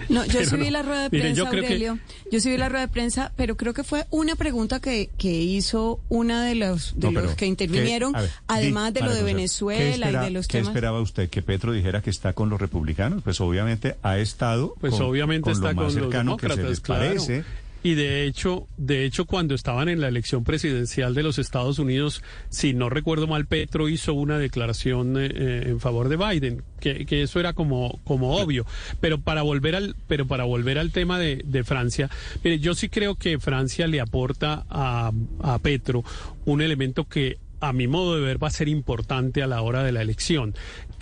No, 0.09 0.25
yo 0.25 0.33
Pero 0.33 0.49
sí 0.49 0.55
vi 0.57 0.65
no. 0.65 0.71
la 0.71 0.81
rueda 0.81 1.03
de 1.03 1.09
Mire, 1.11 1.23
prensa, 1.23 1.37
yo 1.43 1.49
creo 1.49 1.61
que- 1.61 1.67
Aurelio. 1.67 1.99
Yo 2.31 2.39
sí 2.39 2.49
vi 2.49 2.57
la 2.57 2.69
rueda 2.69 2.81
de 2.87 2.91
prensa, 2.93 3.31
pero 3.35 3.57
creo 3.57 3.73
que 3.73 3.83
fue 3.83 4.05
una 4.09 4.35
pregunta 4.35 4.79
que, 4.79 5.09
que 5.17 5.31
hizo 5.31 5.99
una 6.09 6.43
de 6.45 6.55
los, 6.55 6.93
de 6.97 7.11
No, 7.11 7.21
los 7.21 7.35
que 7.35 7.45
intervinieron, 7.45 8.13
¿qué- 8.13 8.19
a 8.19 8.21
ver, 8.21 8.31
además 8.47 8.93
di- 8.93 8.99
de 9.01 9.05
lo 9.07 9.13
de 9.13 9.23
Venezuela 9.23 9.83
¿qué 9.83 9.91
espera- 9.91 10.21
y 10.21 10.25
de 10.25 10.31
los 10.31 10.47
¿Qué 10.47 10.57
temas. 10.59 10.69
esperaba 10.69 11.01
usted? 11.01 11.29
¿Que 11.29 11.41
Petro 11.41 11.71
dijera 11.73 12.01
que 12.01 12.09
está 12.09 12.33
con 12.33 12.49
los 12.49 12.59
republicanos? 12.59 13.23
Pues 13.23 13.39
obviamente 13.41 13.95
ha 14.03 14.17
estado 14.17 14.75
Pues 14.79 14.93
con, 14.93 15.03
obviamente 15.03 15.43
con 15.43 15.53
está 15.53 15.69
lo 15.69 15.75
más 15.75 15.75
con 15.75 15.83
los 15.85 15.93
cercano 15.93 16.37
que 16.37 16.41
se 16.47 16.47
demócratas, 16.49 16.69
les 16.69 16.79
claro. 16.79 17.01
parece. 17.05 17.43
Y 17.83 17.95
de 17.95 18.25
hecho, 18.25 18.67
de 18.77 19.03
hecho, 19.03 19.25
cuando 19.25 19.53
estaban 19.53 19.89
en 19.89 19.99
la 19.99 20.07
elección 20.07 20.45
presidencial 20.45 21.13
de 21.13 21.21
los 21.21 21.37
Estados 21.37 21.79
Unidos, 21.79 22.23
si 22.49 22.73
no 22.73 22.89
recuerdo 22.89 23.27
mal, 23.27 23.45
Petro 23.45 23.89
hizo 23.89 24.13
una 24.13 24.37
declaración 24.37 25.17
eh, 25.17 25.29
eh, 25.33 25.63
en 25.67 25.81
favor 25.81 26.07
de 26.07 26.15
Biden, 26.15 26.63
que, 26.79 27.05
que, 27.05 27.23
eso 27.23 27.41
era 27.41 27.51
como, 27.51 27.99
como 28.05 28.37
obvio. 28.37 28.65
Pero 29.01 29.19
para 29.19 29.41
volver 29.41 29.75
al, 29.75 29.95
pero 30.07 30.25
para 30.25 30.45
volver 30.45 30.79
al 30.79 30.91
tema 30.91 31.19
de, 31.19 31.41
de 31.43 31.63
Francia, 31.65 32.09
mire, 32.41 32.59
yo 32.59 32.73
sí 32.73 32.87
creo 32.87 33.15
que 33.15 33.37
Francia 33.37 33.85
le 33.87 33.99
aporta 33.99 34.65
a, 34.69 35.11
a 35.41 35.59
Petro 35.59 36.05
un 36.45 36.61
elemento 36.61 37.03
que 37.03 37.37
a 37.63 37.71
mi 37.71 37.87
modo 37.87 38.15
de 38.15 38.21
ver, 38.21 38.43
va 38.43 38.49
a 38.49 38.51
ser 38.51 38.67
importante 38.67 39.41
a 39.41 39.47
la 39.47 39.61
hora 39.61 39.83
de 39.83 39.93
la 39.93 40.01
elección, 40.01 40.53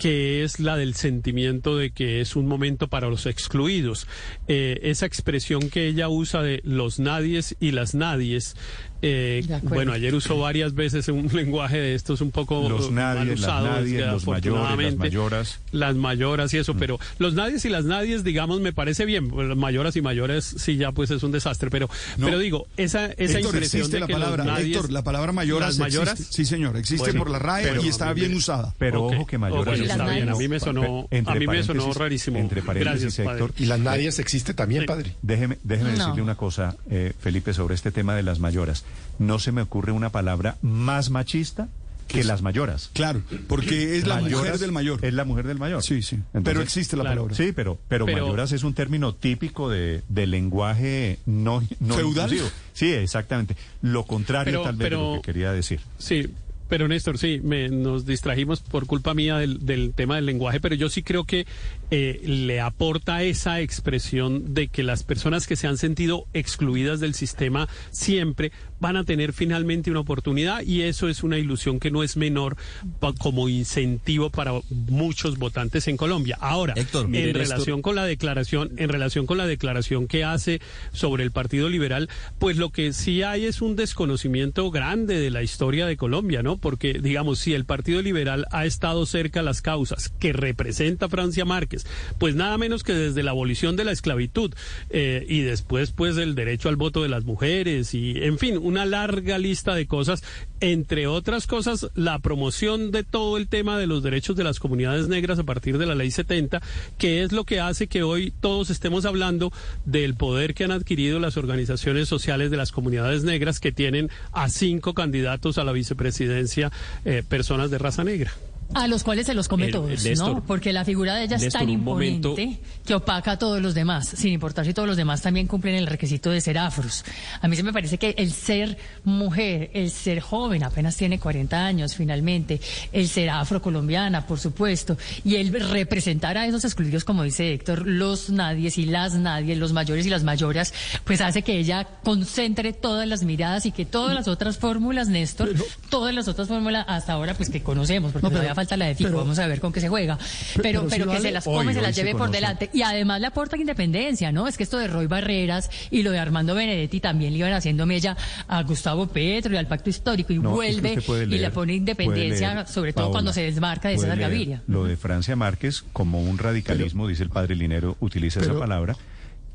que 0.02 0.42
es 0.42 0.58
la 0.58 0.76
del 0.76 0.96
sentimiento 0.96 1.76
de 1.76 1.92
que 1.92 2.20
es 2.20 2.34
un 2.34 2.48
momento 2.48 2.88
para 2.88 3.08
los 3.08 3.24
excluidos. 3.26 4.08
Eh, 4.48 4.80
esa 4.82 5.06
expresión 5.06 5.70
que 5.70 5.86
ella 5.86 6.08
usa 6.08 6.42
de 6.42 6.60
los 6.64 6.98
nadies 6.98 7.54
y 7.60 7.70
las 7.70 7.94
nadies, 7.94 8.56
eh, 9.04 9.44
bueno, 9.62 9.92
ayer 9.92 10.14
usó 10.14 10.38
varias 10.38 10.74
veces 10.74 11.08
un 11.08 11.28
lenguaje 11.32 11.76
de 11.76 11.94
estos 11.94 12.20
un 12.20 12.30
poco 12.30 12.68
los 12.68 12.92
nadies, 12.92 13.40
usado, 13.40 13.66
las 13.66 13.76
nadies, 13.78 14.06
los 14.06 14.26
mayores, 14.28 14.78
las 14.78 14.96
mayoras. 14.96 15.60
Las 15.72 15.96
mayoras 15.96 16.54
y 16.54 16.58
eso, 16.58 16.74
mm. 16.74 16.78
pero 16.78 17.00
los 17.18 17.34
nadies 17.34 17.64
y 17.64 17.68
las 17.68 17.84
nadies, 17.84 18.22
digamos, 18.22 18.60
me 18.60 18.72
parece 18.72 19.04
bien. 19.04 19.32
Las 19.48 19.56
mayoras 19.56 19.96
y 19.96 20.02
mayores, 20.02 20.44
sí, 20.44 20.76
ya 20.76 20.92
pues 20.92 21.10
es 21.10 21.24
un 21.24 21.32
desastre, 21.32 21.68
pero, 21.68 21.88
no. 22.16 22.26
pero 22.26 22.38
digo, 22.38 22.68
esa, 22.76 23.06
esa 23.06 23.38
Héctor, 23.38 23.54
impresión 23.54 23.90
de 23.90 24.00
la 24.00 24.06
que 24.06 24.12
palabra, 24.12 24.44
los 24.44 24.54
nadies, 24.54 24.76
Héctor, 24.76 24.92
la 24.92 25.02
palabra 25.02 25.32
mayoras, 25.32 25.70
las 25.70 25.78
mayoras, 25.78 26.20
existe, 26.20 26.34
sí 26.36 26.44
señor, 26.44 26.76
existe 26.76 27.06
bueno, 27.06 27.18
por 27.20 27.30
la 27.30 27.40
RAE 27.40 27.64
pero, 27.64 27.84
y 27.84 27.88
está 27.88 28.12
bien 28.12 28.34
usada. 28.34 28.72
Pero 28.78 29.04
okay. 29.04 29.18
ojo 29.18 29.26
que 29.26 29.38
mayoras 29.38 29.80
está 29.92 30.10
bien, 30.10 30.28
a 30.28 30.34
mí 30.34 30.48
me 30.48 30.60
sonó, 30.60 31.08
a 31.26 31.34
mí 31.34 31.46
me 31.46 31.62
sonó 31.62 31.92
rarísimo. 31.92 32.38
Entre 32.38 32.62
paréntesis, 32.62 33.16
Gracias, 33.16 33.26
Héctor. 33.26 33.52
Y 33.58 33.66
las 33.66 33.78
nadies 33.80 34.18
existe 34.18 34.54
también, 34.54 34.82
Sí. 34.82 34.86
padre. 34.86 35.14
Déjeme, 35.22 35.58
déjeme 35.62 35.92
No. 35.92 35.98
decirle 35.98 36.22
una 36.22 36.34
cosa, 36.36 36.76
eh, 36.90 37.12
Felipe, 37.20 37.54
sobre 37.54 37.74
este 37.74 37.90
tema 37.92 38.14
de 38.14 38.22
las 38.22 38.38
mayoras. 38.40 38.84
No 39.18 39.38
se 39.38 39.52
me 39.52 39.62
ocurre 39.62 39.92
una 39.92 40.10
palabra 40.10 40.56
más 40.62 41.10
machista 41.10 41.68
que 42.08 42.24
las 42.24 42.42
mayoras. 42.42 42.90
Claro, 42.92 43.22
porque 43.48 43.96
es 43.96 44.06
la 44.06 44.16
Mayoras 44.20 44.38
mujer 44.44 44.58
del 44.58 44.72
mayor. 44.72 45.02
Es 45.04 45.14
la 45.14 45.24
mujer 45.24 45.46
del 45.46 45.58
mayor. 45.58 45.82
Sí, 45.82 46.02
sí. 46.02 46.16
Entonces- 46.16 46.42
pero 46.44 46.60
existe 46.60 46.94
la 46.96 47.04
claro. 47.04 47.22
palabra. 47.22 47.36
Sí, 47.36 47.52
pero, 47.52 47.78
pero, 47.88 48.04
Pero- 48.04 48.18
mayoras 48.26 48.52
es 48.52 48.64
un 48.64 48.74
término 48.74 49.14
típico 49.14 49.70
de, 49.70 50.02
de 50.10 50.26
lenguaje 50.26 51.20
no, 51.24 51.62
no 51.80 51.94
¿Feudal? 51.94 52.30
inclusivo. 52.32 52.50
Sí, 52.74 52.92
exactamente. 52.92 53.56
Lo 53.80 54.04
contrario 54.04 54.52
Pero- 54.52 54.62
tal 54.64 54.72
vez 54.76 54.78
de 54.78 54.84
pero- 54.90 55.14
lo 55.14 55.22
que 55.22 55.26
quería 55.32 55.52
decir. 55.52 55.80
Sí, 55.98 56.28
pero 56.72 56.88
Néstor, 56.88 57.18
sí, 57.18 57.38
me, 57.44 57.68
nos 57.68 58.06
distrajimos 58.06 58.62
por 58.62 58.86
culpa 58.86 59.12
mía 59.12 59.36
del, 59.36 59.92
tema 59.94 60.16
del 60.16 60.24
lenguaje, 60.24 60.58
pero 60.58 60.74
yo 60.74 60.88
sí 60.88 61.02
creo 61.02 61.24
que 61.24 61.46
eh, 61.90 62.22
le 62.24 62.62
aporta 62.62 63.22
esa 63.24 63.60
expresión 63.60 64.54
de 64.54 64.68
que 64.68 64.82
las 64.82 65.02
personas 65.02 65.46
que 65.46 65.56
se 65.56 65.66
han 65.66 65.76
sentido 65.76 66.24
excluidas 66.32 66.98
del 66.98 67.12
sistema 67.12 67.68
siempre 67.90 68.52
van 68.82 68.96
a 68.98 69.04
tener 69.04 69.32
finalmente 69.32 69.90
una 69.90 70.00
oportunidad 70.00 70.60
y 70.62 70.82
eso 70.82 71.08
es 71.08 71.22
una 71.22 71.38
ilusión 71.38 71.80
que 71.80 71.90
no 71.90 72.02
es 72.02 72.16
menor 72.16 72.56
pa- 73.00 73.12
como 73.14 73.48
incentivo 73.48 74.28
para 74.28 74.52
muchos 74.88 75.38
votantes 75.38 75.88
en 75.88 75.96
Colombia. 75.96 76.36
Ahora, 76.40 76.74
Héctor, 76.76 77.06
en 77.06 77.32
relación 77.34 77.80
con 77.80 77.94
la 77.94 78.04
declaración, 78.04 78.72
en 78.76 78.88
relación 78.88 79.24
con 79.26 79.38
la 79.38 79.46
declaración 79.46 80.06
que 80.08 80.24
hace 80.24 80.60
sobre 80.92 81.22
el 81.22 81.30
Partido 81.30 81.68
Liberal, 81.70 82.08
pues 82.38 82.56
lo 82.56 82.70
que 82.70 82.92
sí 82.92 83.22
hay 83.22 83.44
es 83.44 83.62
un 83.62 83.76
desconocimiento 83.76 84.70
grande 84.70 85.20
de 85.20 85.30
la 85.30 85.42
historia 85.42 85.86
de 85.86 85.96
Colombia, 85.96 86.42
¿no? 86.42 86.56
Porque, 86.58 86.94
digamos, 86.94 87.38
si 87.38 87.54
el 87.54 87.64
Partido 87.64 88.02
Liberal 88.02 88.46
ha 88.50 88.66
estado 88.66 89.06
cerca 89.06 89.40
a 89.40 89.42
las 89.44 89.62
causas 89.62 90.08
que 90.18 90.32
representa 90.32 91.08
Francia 91.08 91.44
Márquez, 91.44 91.86
pues 92.18 92.34
nada 92.34 92.58
menos 92.58 92.82
que 92.82 92.92
desde 92.94 93.22
la 93.22 93.30
abolición 93.30 93.76
de 93.76 93.84
la 93.84 93.92
esclavitud 93.92 94.52
eh, 94.90 95.24
y 95.28 95.40
después, 95.42 95.92
pues, 95.92 96.16
el 96.16 96.34
derecho 96.34 96.68
al 96.68 96.76
voto 96.76 97.02
de 97.02 97.08
las 97.08 97.24
mujeres 97.24 97.94
y, 97.94 98.14
en 98.22 98.38
fin, 98.38 98.58
una 98.72 98.86
larga 98.86 99.38
lista 99.38 99.74
de 99.74 99.86
cosas, 99.86 100.24
entre 100.60 101.06
otras 101.06 101.46
cosas, 101.46 101.90
la 101.94 102.18
promoción 102.20 102.90
de 102.90 103.04
todo 103.04 103.36
el 103.36 103.48
tema 103.48 103.78
de 103.78 103.86
los 103.86 104.02
derechos 104.02 104.34
de 104.34 104.44
las 104.44 104.58
comunidades 104.58 105.08
negras 105.08 105.38
a 105.38 105.44
partir 105.44 105.76
de 105.76 105.86
la 105.86 105.94
ley 105.94 106.10
70, 106.10 106.62
que 106.96 107.22
es 107.22 107.32
lo 107.32 107.44
que 107.44 107.60
hace 107.60 107.86
que 107.86 108.02
hoy 108.02 108.32
todos 108.40 108.70
estemos 108.70 109.04
hablando 109.04 109.52
del 109.84 110.14
poder 110.14 110.54
que 110.54 110.64
han 110.64 110.72
adquirido 110.72 111.18
las 111.18 111.36
organizaciones 111.36 112.08
sociales 112.08 112.50
de 112.50 112.56
las 112.56 112.72
comunidades 112.72 113.24
negras 113.24 113.60
que 113.60 113.72
tienen 113.72 114.10
a 114.32 114.48
cinco 114.48 114.94
candidatos 114.94 115.58
a 115.58 115.64
la 115.64 115.72
vicepresidencia 115.72 116.72
eh, 117.04 117.22
personas 117.28 117.70
de 117.70 117.78
raza 117.78 118.04
negra. 118.04 118.32
A 118.74 118.88
los 118.88 119.02
cuales 119.02 119.26
se 119.26 119.34
los 119.34 119.48
come 119.48 119.66
Pero, 119.66 119.82
todos, 119.82 120.04
Néstor, 120.04 120.34
¿no? 120.36 120.44
Porque 120.44 120.72
la 120.72 120.84
figura 120.84 121.14
de 121.16 121.24
ella 121.24 121.36
es 121.36 121.42
Néstor, 121.42 121.60
tan 121.60 121.68
un 121.68 121.74
imponente 121.74 122.28
momento. 122.28 122.60
que 122.84 122.94
opaca 122.94 123.32
a 123.32 123.38
todos 123.38 123.60
los 123.60 123.74
demás, 123.74 124.08
sin 124.08 124.32
importar 124.32 124.64
si 124.64 124.72
todos 124.74 124.88
los 124.88 124.96
demás 124.96 125.20
también 125.22 125.46
cumplen 125.46 125.74
el 125.74 125.86
requisito 125.86 126.30
de 126.30 126.40
ser 126.40 126.58
afros. 126.58 127.04
A 127.40 127.48
mí 127.48 127.56
se 127.56 127.62
me 127.62 127.72
parece 127.72 127.98
que 127.98 128.14
el 128.18 128.32
ser 128.32 128.78
mujer, 129.04 129.70
el 129.74 129.90
ser 129.90 130.20
joven, 130.20 130.62
apenas 130.64 130.96
tiene 130.96 131.18
40 131.18 131.64
años 131.66 131.94
finalmente, 131.94 132.60
el 132.92 133.08
ser 133.08 133.30
afrocolombiana, 133.30 134.26
por 134.26 134.38
supuesto, 134.38 134.96
y 135.24 135.36
el 135.36 135.52
representar 135.70 136.38
a 136.38 136.46
esos 136.46 136.64
excluidos, 136.64 137.04
como 137.04 137.22
dice 137.22 137.52
Héctor, 137.52 137.86
los 137.86 138.30
nadies 138.30 138.78
y 138.78 138.86
las 138.86 139.14
nadies, 139.14 139.58
los 139.58 139.72
mayores 139.72 140.06
y 140.06 140.10
las 140.10 140.24
mayoras, 140.24 140.72
pues 141.04 141.20
hace 141.20 141.42
que 141.42 141.58
ella 141.58 141.86
concentre 142.02 142.72
todas 142.72 143.06
las 143.06 143.22
miradas 143.22 143.66
y 143.66 143.72
que 143.72 143.84
todas 143.84 144.14
las 144.14 144.28
otras 144.28 144.58
fórmulas, 144.58 145.08
Néstor, 145.08 145.50
todas 145.90 146.14
las 146.14 146.28
otras 146.28 146.48
fórmulas 146.48 146.84
hasta 146.88 147.12
ahora, 147.12 147.34
pues 147.34 147.50
que 147.50 147.62
conocemos, 147.62 148.12
porque 148.12 148.24
No, 148.24 148.28
pero- 148.30 148.40
todavía 148.42 148.54
falta 148.62 148.76
la 148.76 148.86
de 148.86 148.94
FICO, 148.94 149.10
pero- 149.10 149.18
vamos 149.20 149.38
a 149.38 149.46
ver 149.46 149.60
con 149.60 149.72
qué 149.72 149.80
se 149.80 149.88
juega. 149.88 150.18
Pero, 150.62 150.86
pero 150.88 151.04
que 151.04 151.06
vale- 151.06 151.20
se 151.20 151.30
las 151.32 151.46
Hoy, 151.46 151.56
come, 151.58 151.72
se 151.72 151.78
hoy 151.80 151.84
las 151.86 151.94
se 151.94 152.00
lleve 152.00 152.12
por 152.12 152.20
conoce. 152.22 152.36
delante. 152.36 152.70
Y 152.72 152.82
además 152.82 153.20
le 153.20 153.26
aporta 153.26 153.56
independencia, 153.56 154.32
¿no? 154.32 154.48
Es 154.48 154.56
que 154.56 154.62
esto 154.62 154.78
de 154.78 154.88
Roy 154.88 155.06
Barreras 155.06 155.70
y 155.90 156.02
lo 156.02 156.10
de 156.10 156.18
Armando 156.18 156.54
Benedetti 156.54 157.00
también 157.00 157.32
le 157.32 157.38
iban 157.40 157.52
haciendo 157.52 157.86
mella 157.86 158.16
a 158.48 158.62
Gustavo 158.62 159.06
Petro 159.06 159.52
y 159.54 159.56
al 159.56 159.66
pacto 159.66 159.90
histórico 159.90 160.32
y 160.32 160.38
No, 160.38 160.62
es 160.62 160.76
que 160.80 161.00
vuelve 161.00 161.36
y 161.36 161.38
le 161.38 161.50
pone 161.50 161.74
independencia, 161.74 162.54
leer, 162.54 162.66
sobre 162.68 162.92
todo 162.92 163.04
Paola, 163.06 163.12
cuando 163.12 163.32
se 163.32 163.42
desmarca 163.42 163.88
de 163.88 163.98
César 163.98 164.18
Gaviria. 164.18 164.62
Lo 164.66 164.84
de 164.84 164.96
Francia 164.96 165.36
Márquez, 165.36 165.84
como 165.92 166.22
un 166.22 166.38
radicalismo, 166.38 167.06
dice 167.08 167.22
el 167.22 167.30
padre 167.30 167.54
Linero, 167.56 167.96
utiliza 168.00 168.40
esa 168.40 168.58
palabra, 168.58 168.96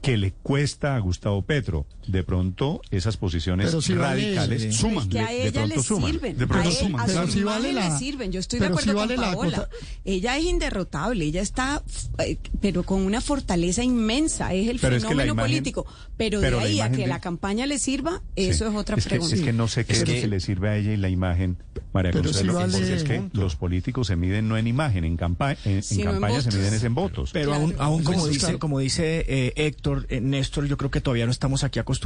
que 0.02 0.16
le 0.18 0.32
cuesta 0.44 0.96
a 0.96 1.00
Gustavo 1.00 1.42
Petro. 1.42 1.86
De 2.08 2.24
pronto, 2.24 2.82
esas 2.90 3.18
posiciones 3.18 3.74
vale, 3.74 3.96
radicales 3.96 4.64
eh, 4.64 4.72
suman. 4.72 5.04
Es 5.04 5.10
que 5.10 5.20
a 5.20 5.28
de- 5.28 5.34
de 5.36 5.42
ella 5.44 5.52
pronto 5.52 5.76
le 5.76 5.84
suman. 5.84 6.12
sirven. 6.12 6.38
De 6.38 6.48
pronto 6.48 6.68
a 6.68 6.72
él, 6.72 6.78
suman, 6.78 7.02
a 7.02 7.06
Pero 7.06 7.46
vale 7.46 7.74
la- 7.74 7.90
le 7.90 7.98
sirven. 7.98 8.32
Yo 8.32 8.40
estoy 8.40 8.60
de 8.60 8.66
acuerdo 8.68 8.92
sí 8.92 8.96
vale 8.96 9.16
con 9.16 9.24
la 9.26 9.32
Paola. 9.34 9.58
cosa- 9.58 9.70
Ella 10.06 10.38
es 10.38 10.46
inderrotable. 10.46 11.26
Ella 11.26 11.42
está, 11.42 11.84
eh, 12.20 12.38
pero 12.62 12.84
con 12.84 13.02
una 13.02 13.22
fortaleza 13.22 13.84
inmensa. 13.84 14.54
Es 14.54 14.68
el 14.70 14.80
Pero 14.80 14.96
es 14.96 15.04
que 15.04 15.10
la 15.16 15.24
fenómeno 15.24 15.34
imagen- 15.34 15.52
político. 15.52 15.86
Pero, 16.18 16.40
pero 16.42 16.58
de 16.60 16.66
ahí 16.66 16.80
a 16.82 16.90
que 16.90 16.98
de- 17.04 17.08
la 17.08 17.20
campaña 17.20 17.66
le 17.68 17.78
sirva, 17.78 18.22
Sí. 18.36 18.46
eso 18.46 18.68
es 18.68 18.76
otra 18.76 18.96
es 18.98 19.04
que, 19.04 19.10
pregunta. 19.12 19.36
es 19.36 19.42
que 19.42 19.54
no 19.54 19.68
sé 19.68 19.86
qué 19.86 19.94
Es 19.94 20.02
es 20.02 20.08
lo 20.08 20.14
que- 20.16 20.28
le 20.28 20.40
sirve 20.40 20.70
a 20.70 20.78
ella 20.78 20.94
y 20.94 20.98
la 20.98 21.10
imagen, 21.10 21.58
María 21.94 22.12
Pero 22.12 22.24
Consuelo, 22.26 22.54
vale- 22.54 22.72
porque 22.78 22.96
es 22.96 23.04
que 23.04 23.22
los 23.34 23.56
políticos 23.56 24.08
se 24.08 24.16
miden 24.16 24.48
no 24.48 24.58
en 24.58 24.66
imagen, 24.68 25.04
en, 25.04 25.16
campa 25.18 25.52
en, 25.52 25.58
en 25.66 25.84
Sino 25.84 26.06
en 26.10 26.12
campaña 26.16 26.42
se 26.42 26.52
miden 26.52 26.74
es 26.74 26.84
en 26.84 26.96
votos. 26.96 27.30
Pero 27.34 27.50
Claro. 27.50 27.62
aún, 27.64 27.76
aún 27.78 28.04
como 28.04 28.20
Pues, 28.22 28.34
dice, 28.34 28.58
como 28.58 28.80
dice 28.80 29.26
eh, 29.28 29.54
Héctor, 29.56 30.06
eh, 30.10 30.22
Néstor, 30.22 30.66
yo 30.68 30.78
creo 30.78 30.90
que 30.90 31.02
todavía 31.02 31.26
no 31.26 31.32
estamos 31.32 31.64
aquí 31.64 31.78
acostumbrados 31.80 31.97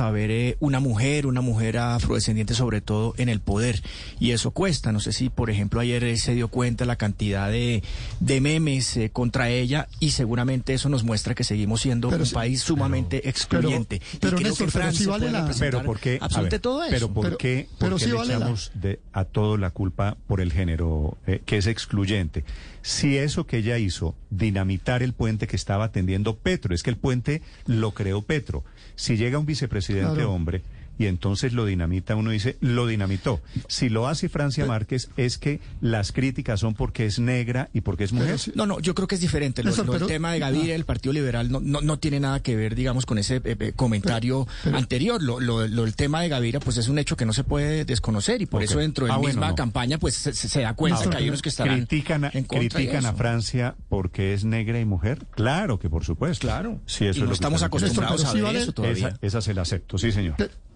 a 0.00 0.10
ver 0.10 0.30
eh, 0.30 0.56
una 0.60 0.80
mujer, 0.80 1.26
una 1.26 1.40
mujer 1.40 1.78
afrodescendiente 1.78 2.54
sobre 2.54 2.80
todo 2.80 3.14
en 3.18 3.28
el 3.28 3.40
poder. 3.40 3.82
Y 4.20 4.30
eso 4.32 4.50
cuesta. 4.50 4.92
No 4.92 5.00
sé 5.00 5.12
si, 5.12 5.28
por 5.30 5.50
ejemplo, 5.50 5.80
ayer 5.80 6.04
eh, 6.04 6.16
se 6.16 6.34
dio 6.34 6.48
cuenta 6.48 6.84
la 6.84 6.96
cantidad 6.96 7.50
de, 7.50 7.82
de 8.20 8.40
memes 8.40 8.96
eh, 8.96 9.10
contra 9.10 9.48
ella 9.50 9.88
y 10.00 10.10
seguramente 10.10 10.74
eso 10.74 10.88
nos 10.88 11.04
muestra 11.04 11.34
que 11.34 11.44
seguimos 11.44 11.80
siendo 11.80 12.08
Pero 12.10 12.24
un 12.24 12.30
país 12.30 12.60
sumamente 12.62 13.28
excluyente. 13.28 14.00
pero, 14.20 14.36
Y 14.36 14.40
creo 14.40 14.50
Néstor, 14.50 14.66
que 14.68 14.72
pero 14.72 14.82
Francia 14.84 15.08
vale 15.08 15.30
la- 15.30 15.50
Pero 15.58 15.82
¿por 15.82 15.98
qué? 16.00 16.18
ver, 16.50 16.60
todo 16.60 16.82
eso. 16.84 16.90
Pero 16.92 17.12
¿por 17.12 17.24
Pero- 17.24 17.38
qué, 17.38 17.68
pero 17.78 17.90
por 17.92 17.98
qué 17.98 18.04
sí 18.04 18.10
le 18.10 18.16
vale 18.16 18.28
la- 18.34 18.36
echamos 18.38 18.70
de, 18.74 19.00
a 19.12 19.24
todo 19.24 19.56
la 19.56 19.70
culpa 19.70 20.16
por 20.26 20.40
el 20.40 20.52
género 20.52 21.16
eh, 21.26 21.42
que 21.44 21.56
es 21.58 21.66
excluyente? 21.66 22.44
Si 22.82 23.16
eso 23.18 23.46
que 23.46 23.58
ella 23.58 23.76
hizo, 23.78 24.14
dinamitar 24.30 25.02
el 25.02 25.12
puente 25.12 25.46
que 25.46 25.56
estaba 25.56 25.84
atendiendo 25.84 26.36
Petro, 26.36 26.74
es 26.74 26.82
que 26.82 26.90
el 26.90 26.96
puente 26.96 27.42
lo 27.66 27.92
creó 27.92 28.22
Petro. 28.22 28.64
Si 28.98 29.16
llega 29.16 29.38
un 29.38 29.46
vicepresidente 29.46 30.14
Claro. 30.14 30.32
hombre 30.32 30.62
y 30.98 31.06
entonces 31.06 31.52
lo 31.52 31.64
dinamita, 31.64 32.16
uno 32.16 32.30
dice, 32.30 32.56
lo 32.60 32.86
dinamitó. 32.86 33.40
Si 33.68 33.88
lo 33.88 34.08
hace 34.08 34.28
Francia 34.28 34.66
Márquez, 34.66 35.10
es 35.16 35.38
que 35.38 35.60
las 35.80 36.12
críticas 36.12 36.60
son 36.60 36.74
porque 36.74 37.06
es 37.06 37.18
negra 37.18 37.68
y 37.72 37.80
porque 37.82 38.04
es 38.04 38.12
mujer. 38.12 38.38
No, 38.54 38.66
no, 38.66 38.80
yo 38.80 38.94
creo 38.94 39.06
que 39.08 39.14
es 39.14 39.20
diferente. 39.20 39.62
Lo, 39.62 39.68
Néstor, 39.70 39.86
lo 39.86 39.92
del 39.92 40.00
pero- 40.00 40.08
tema 40.08 40.32
de 40.32 40.38
Gaviria, 40.40 40.74
el 40.74 40.84
Partido 40.84 41.12
Liberal, 41.12 41.50
no, 41.50 41.60
no, 41.60 41.80
no 41.80 41.98
tiene 41.98 42.20
nada 42.20 42.40
que 42.42 42.56
ver, 42.56 42.74
digamos, 42.74 43.06
con 43.06 43.18
ese 43.18 43.36
eh, 43.36 43.56
eh, 43.58 43.72
comentario 43.76 44.46
anterior. 44.72 45.22
Lo, 45.22 45.40
lo, 45.40 45.66
lo- 45.66 45.84
el 45.84 45.94
tema 45.94 46.20
de 46.22 46.28
Gaviria, 46.28 46.60
pues 46.60 46.76
es 46.78 46.88
un 46.88 46.98
hecho 46.98 47.16
que 47.16 47.24
no 47.24 47.32
se 47.32 47.44
puede 47.44 47.84
desconocer 47.84 48.42
y 48.42 48.46
por 48.46 48.62
eso 48.62 48.78
dentro 48.78 49.06
de 49.06 49.12
Ah, 49.12 49.14
la 49.14 49.18
bueno, 49.18 49.34
misma 49.34 49.48
no. 49.50 49.54
campaña, 49.54 49.98
pues 49.98 50.14
se, 50.14 50.60
da 50.60 50.74
cuenta 50.74 50.98
Néstor, 50.98 51.12
que 51.16 51.22
hay 51.22 51.28
unos 51.28 51.42
que 51.42 51.48
están 51.48 51.68
critican 51.68 52.24
a, 52.24 52.30
en 52.34 52.44
critican 52.44 53.06
a. 53.06 53.12
Francia 53.12 53.74
porque 53.88 54.34
es 54.34 54.44
negra 54.44 54.78
y 54.80 54.84
mujer. 54.84 55.26
Claro 55.30 55.78
que 55.78 55.88
por 55.88 56.04
supuesto. 56.04 56.46
Claro. 56.46 56.80
Sí, 56.86 57.04
eso 57.06 57.06
y 57.06 57.10
es 57.10 57.16
no 57.18 57.24
lo 57.24 57.28
que 57.30 57.34
estamos 57.34 57.62
acostumbrados 57.62 58.20
Néstor, 58.20 58.28
a 58.28 58.32
sí 58.32 58.36
ver 58.38 58.44
vale- 58.44 58.58
eso 58.62 58.72
todavía. 58.72 59.08
Esa, 59.08 59.18
esa 59.22 59.40
se 59.42 59.54
la 59.54 59.62
acepto, 59.62 59.98
sí, 59.98 60.12
señor. 60.12 60.36
Pe- 60.36 60.50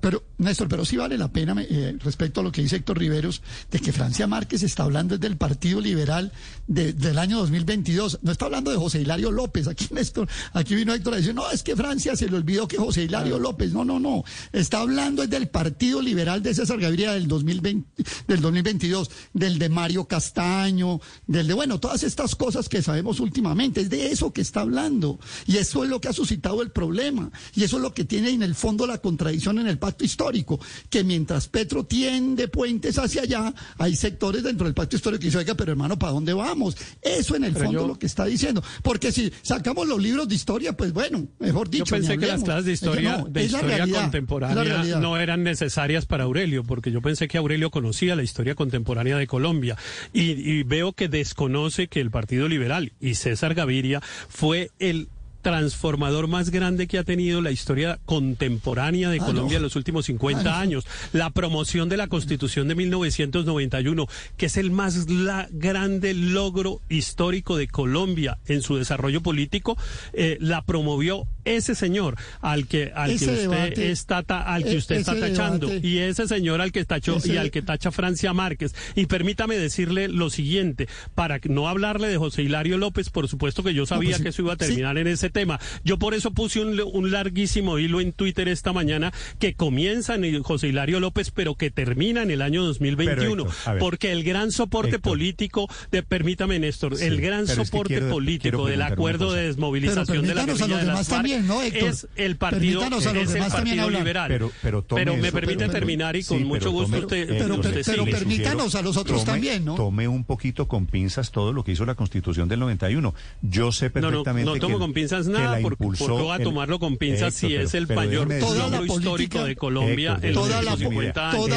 pero, 0.00 0.24
Néstor, 0.38 0.68
pero 0.68 0.84
sí 0.84 0.96
vale 0.96 1.18
la 1.18 1.28
pena, 1.32 1.54
eh, 1.58 1.96
respecto 2.00 2.40
a 2.40 2.42
lo 2.42 2.52
que 2.52 2.62
dice 2.62 2.76
Héctor 2.76 2.98
Riveros, 2.98 3.42
de 3.70 3.78
que 3.78 3.92
Francia 3.92 4.26
Márquez 4.26 4.62
está 4.62 4.84
hablando 4.84 5.16
desde 5.16 5.28
el 5.28 5.36
Partido 5.36 5.80
Liberal 5.80 6.32
del 6.66 7.18
año 7.18 7.38
2022. 7.38 8.20
No 8.22 8.32
está 8.32 8.44
hablando 8.46 8.70
de 8.70 8.76
José 8.76 9.00
Hilario 9.00 9.30
López. 9.30 9.68
Aquí, 9.68 9.86
Néstor, 9.94 10.28
aquí 10.52 10.74
vino 10.74 10.94
Héctor 10.94 11.14
a 11.14 11.16
decir, 11.16 11.34
no, 11.34 11.50
es 11.50 11.62
que 11.62 11.76
Francia 11.76 12.16
se 12.16 12.28
le 12.28 12.36
olvidó 12.36 12.68
que 12.68 12.76
José 12.76 13.04
Hilario 13.04 13.38
López. 13.38 13.72
No, 13.72 13.84
no, 13.84 13.98
no. 13.98 14.24
Está 14.52 14.80
hablando 14.80 15.22
desde 15.22 15.36
el 15.36 15.48
Partido 15.48 16.00
Liberal 16.02 16.42
de 16.42 16.54
César 16.54 16.78
Gaviria 16.78 17.12
del 17.12 17.28
2020, 17.28 18.04
del 18.26 18.40
2022, 18.40 19.10
del 19.32 19.58
de 19.58 19.68
Mario 19.68 20.04
Castaño, 20.06 21.00
del 21.26 21.46
de, 21.46 21.54
bueno, 21.54 21.80
todas 21.80 22.02
estas 22.02 22.34
cosas 22.34 22.68
que 22.68 22.82
sabemos 22.82 23.20
últimamente. 23.20 23.80
Es 23.80 23.90
de 23.90 24.10
eso 24.12 24.32
que 24.32 24.42
está 24.42 24.60
hablando. 24.60 25.18
Y 25.46 25.56
eso 25.56 25.84
es 25.84 25.90
lo 25.90 26.00
que 26.00 26.08
ha 26.08 26.12
suscitado 26.12 26.62
el 26.62 26.70
problema. 26.70 27.30
Y 27.54 27.64
eso 27.64 27.76
es 27.76 27.82
lo 27.82 27.94
que 27.94 28.04
tiene 28.04 28.30
en 28.30 28.42
el 28.42 28.54
fondo 28.54 28.86
la 28.86 28.98
contradicción 28.98 29.58
en 29.58 29.66
el 29.66 29.78
pacto 29.88 30.04
histórico, 30.04 30.60
que 30.90 31.02
mientras 31.02 31.48
Petro 31.48 31.84
tiende 31.84 32.48
puentes 32.48 32.98
hacia 32.98 33.22
allá, 33.22 33.54
hay 33.78 33.96
sectores 33.96 34.42
dentro 34.42 34.66
del 34.66 34.74
pacto 34.74 34.96
histórico 34.96 35.20
que 35.20 35.26
dicen, 35.26 35.40
oiga, 35.40 35.54
pero 35.54 35.72
hermano, 35.72 35.98
¿para 35.98 36.12
dónde 36.12 36.34
vamos? 36.34 36.76
Eso 37.00 37.36
en 37.36 37.44
el 37.44 37.54
fondo 37.54 37.80
es 37.82 37.88
lo 37.88 37.98
que 37.98 38.06
está 38.06 38.26
diciendo. 38.26 38.62
Porque 38.82 39.12
si 39.12 39.32
sacamos 39.42 39.88
los 39.88 40.00
libros 40.02 40.28
de 40.28 40.34
historia, 40.34 40.76
pues 40.76 40.92
bueno, 40.92 41.26
mejor 41.38 41.70
dicho. 41.70 41.86
Yo 41.86 41.96
pensé 41.96 42.18
que 42.18 42.26
las 42.26 42.42
clases 42.42 42.66
de 42.66 42.72
historia, 42.72 43.24
de 43.28 43.44
historia 43.44 43.86
contemporánea 43.90 44.98
no 45.00 45.16
eran 45.16 45.42
necesarias 45.42 46.04
para 46.04 46.24
Aurelio, 46.24 46.64
porque 46.64 46.90
yo 46.92 47.00
pensé 47.00 47.26
que 47.26 47.38
Aurelio 47.38 47.70
conocía 47.70 48.14
la 48.14 48.22
historia 48.22 48.54
contemporánea 48.54 49.16
de 49.16 49.26
Colombia. 49.26 49.76
Y, 50.12 50.32
y 50.32 50.62
veo 50.64 50.92
que 50.92 51.08
desconoce 51.08 51.88
que 51.88 52.00
el 52.00 52.10
Partido 52.10 52.46
Liberal 52.46 52.92
y 53.00 53.14
César 53.14 53.54
Gaviria 53.54 54.02
fue 54.28 54.70
el 54.78 55.08
transformador 55.48 56.28
más 56.28 56.50
grande 56.50 56.86
que 56.86 56.98
ha 56.98 57.04
tenido 57.04 57.40
la 57.40 57.50
historia 57.50 57.98
contemporánea 58.04 59.08
de 59.08 59.18
ah, 59.18 59.24
Colombia 59.24 59.56
en 59.56 59.62
los 59.62 59.76
últimos 59.76 60.04
50 60.04 60.42
ah, 60.44 60.60
años. 60.60 60.86
La 61.14 61.30
promoción 61.30 61.88
de 61.88 61.96
la 61.96 62.06
Constitución 62.06 62.68
de 62.68 62.74
1991, 62.74 64.06
que 64.36 64.44
es 64.44 64.58
el 64.58 64.70
más 64.70 65.08
la, 65.08 65.48
grande 65.50 66.12
logro 66.12 66.82
histórico 66.90 67.56
de 67.56 67.66
Colombia 67.66 68.36
en 68.46 68.60
su 68.60 68.76
desarrollo 68.76 69.22
político, 69.22 69.78
eh, 70.12 70.36
la 70.38 70.60
promovió 70.66 71.26
ese 71.56 71.74
señor 71.74 72.16
al 72.40 72.66
que 72.66 72.92
al 72.94 73.10
que 73.10 73.14
usted 73.14 73.78
está 73.78 74.18
al 74.18 74.64
que 74.64 74.72
e, 74.72 74.76
usted 74.76 74.96
está 74.96 75.18
tachando 75.18 75.70
y 75.74 75.98
ese 75.98 76.28
señor 76.28 76.60
al 76.60 76.72
que 76.72 76.84
tachó 76.84 77.18
y 77.24 77.36
al 77.36 77.50
que 77.50 77.62
tacha 77.62 77.90
Francia 77.90 78.32
Márquez. 78.32 78.74
Y 78.94 79.06
permítame 79.06 79.56
decirle 79.56 80.08
lo 80.08 80.30
siguiente, 80.30 80.88
para 81.14 81.40
no 81.44 81.68
hablarle 81.68 82.08
de 82.08 82.16
José 82.16 82.42
Hilario 82.42 82.78
López, 82.78 83.10
por 83.10 83.28
supuesto 83.28 83.62
que 83.62 83.74
yo 83.74 83.86
sabía 83.86 84.10
pues 84.10 84.22
que 84.22 84.28
eso 84.30 84.42
iba 84.42 84.54
a 84.54 84.56
terminar 84.56 84.98
en 84.98 85.06
ese 85.06 85.30
tema. 85.30 85.58
Yo 85.84 85.98
por 85.98 86.14
eso 86.14 86.32
puse 86.32 86.60
un, 86.60 87.10
larguísimo 87.10 87.78
hilo 87.78 88.00
en 88.00 88.12
Twitter 88.12 88.48
esta 88.48 88.72
mañana 88.72 89.12
que 89.38 89.54
comienza 89.54 90.14
en 90.14 90.42
José 90.42 90.68
Hilario 90.68 91.00
López, 91.00 91.30
pero 91.30 91.54
que 91.54 91.70
termina 91.70 92.22
en 92.22 92.30
el 92.30 92.42
año 92.42 92.64
2021. 92.64 93.46
porque 93.78 94.12
el 94.12 94.24
gran 94.24 94.52
soporte 94.52 94.98
político, 94.98 95.68
de, 95.90 96.02
permítame 96.02 96.58
Néstor, 96.58 97.00
el 97.00 97.20
gran 97.20 97.46
soporte 97.46 98.00
político 98.02 98.66
del 98.66 98.82
acuerdo 98.82 99.32
de 99.32 99.44
desmovilización 99.44 100.26
de 100.26 100.34
la 100.34 100.44
guerrilla 100.44 100.78
de 100.78 100.84
las 100.84 101.08
FARC 101.42 101.74
es 101.74 102.08
el 102.16 102.36
partido, 102.36 102.82
es 102.82 103.06
el 103.06 103.46
partido 103.50 103.90
liberal. 103.90 104.28
Pero, 104.28 104.50
pero, 104.62 104.82
pero 104.82 105.16
me 105.16 105.32
permite 105.32 105.68
terminar 105.68 106.16
y 106.16 106.24
con 106.24 106.42
mucho 106.44 106.70
gusto 106.70 106.98
usted, 106.98 107.28
pero, 107.28 107.60
pero 107.60 108.04
permítanos 108.04 108.74
a 108.74 108.82
los 108.82 108.96
otros 108.96 109.24
también, 109.24 109.64
¿no? 109.64 109.74
Tome 109.74 110.08
un 110.08 110.24
poquito 110.24 110.68
con 110.68 110.86
pinzas 110.86 111.30
todo 111.30 111.52
lo 111.52 111.64
que 111.64 111.72
hizo 111.72 111.84
la 111.84 111.94
Constitución 111.94 112.48
del 112.48 112.60
91. 112.60 113.14
Yo 113.42 113.72
sé 113.72 113.90
perfectamente 113.90 114.44
no, 114.44 114.52
no, 114.52 114.54
no 114.54 114.60
tomo 114.60 114.78
con 114.78 114.92
pinzas 114.92 115.26
nada, 115.28 115.58
porque, 115.60 115.84
porque 115.84 116.04
voy 116.04 116.40
a 116.40 116.42
tomarlo 116.42 116.78
con 116.78 116.96
pinzas 116.96 117.34
si 117.34 117.54
es 117.54 117.74
el 117.74 117.86
mayor 117.86 118.28
logro 118.28 118.84
histórico 118.84 119.44
de 119.44 119.56
Colombia 119.56 120.18
en 120.22 120.34
los 120.34 120.78
50 120.78 121.30
años. 121.30 121.48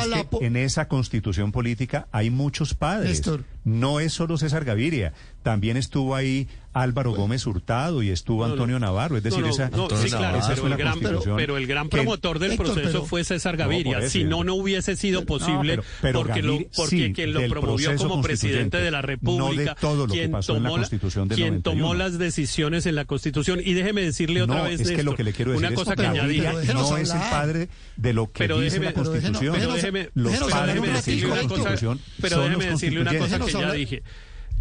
en 0.41 0.57
esa 0.57 0.87
constitución 0.87 1.51
política 1.51 2.07
hay 2.11 2.29
muchos 2.29 2.73
padres. 2.73 3.21
No 3.63 3.99
es 3.99 4.13
solo 4.13 4.37
César 4.37 4.65
Gaviria, 4.65 5.13
también 5.43 5.77
estuvo 5.77 6.15
ahí 6.15 6.47
Álvaro 6.73 7.13
Gómez 7.13 7.45
Hurtado 7.45 8.01
y 8.01 8.09
estuvo 8.09 8.45
Antonio 8.45 8.79
Navarro. 8.79 9.17
Es 9.17 9.23
decir, 9.23 9.43
esa, 9.45 9.67
sí, 9.67 10.09
claro, 10.09 10.39
pero, 10.47 10.67
el 10.67 10.77
gran, 10.77 10.99
pero, 10.99 11.57
el 11.57 11.67
gran 11.67 11.89
promotor 11.89 12.39
del 12.39 12.55
proceso 12.55 13.05
fue 13.05 13.23
César 13.23 13.57
Gaviria. 13.57 14.09
si 14.09 14.23
no, 14.23 14.43
no 14.43 14.55
hubiese 14.55 14.95
sido 14.95 15.25
posible, 15.25 15.79
porque, 16.13 16.41
lo, 16.41 16.59
porque 16.75 17.11
quien 17.11 17.33
lo 17.33 17.47
promovió 17.49 17.95
como 17.97 18.21
presidente 18.21 18.77
de 18.77 18.91
la 18.91 19.01
República, 19.01 19.75
todo 19.79 20.07
lo 20.07 20.13
quien, 20.13 20.27
que 20.27 20.29
pasó 20.29 20.53
tomó, 20.53 20.69
la 20.69 20.75
Constitución 20.75 21.27
del 21.27 21.37
quien 21.37 21.61
tomó 21.61 21.93
las 21.93 22.17
decisiones 22.17 22.85
en 22.85 22.95
la 22.95 23.05
Constitución. 23.05 23.59
Y 23.63 23.73
déjeme 23.73 24.01
decirle 24.01 24.41
otra 24.41 24.63
vez, 24.63 24.79
es 24.79 24.91
que 24.91 25.03
lo 25.03 25.15
que 25.15 25.23
le 25.23 25.33
quiero 25.33 25.51
decir 25.51 25.67
una 25.67 25.75
cosa 25.75 25.95
que 25.95 26.05
añadí. 26.05 26.41
No 26.41 26.97
es 26.97 27.11
el 27.11 27.19
padre 27.19 27.69
de 27.97 28.13
lo 28.13 28.31
que 28.31 28.47
dice 28.47 28.79
la 28.79 28.93
Constitución. 28.93 29.55
Pero 29.59 29.73
déjeme, 29.73 30.09
los 30.13 30.33
padres 30.37 30.81
de 30.81 31.27
la 31.27 31.41
Constitución 31.47 31.99
Pero 32.21 32.41
déjeme 32.43 32.65
decirle 32.65 33.01
una 33.01 33.17
cosa 33.17 33.39
que 33.51 33.59
ya 33.59 33.73
dije. 33.73 34.03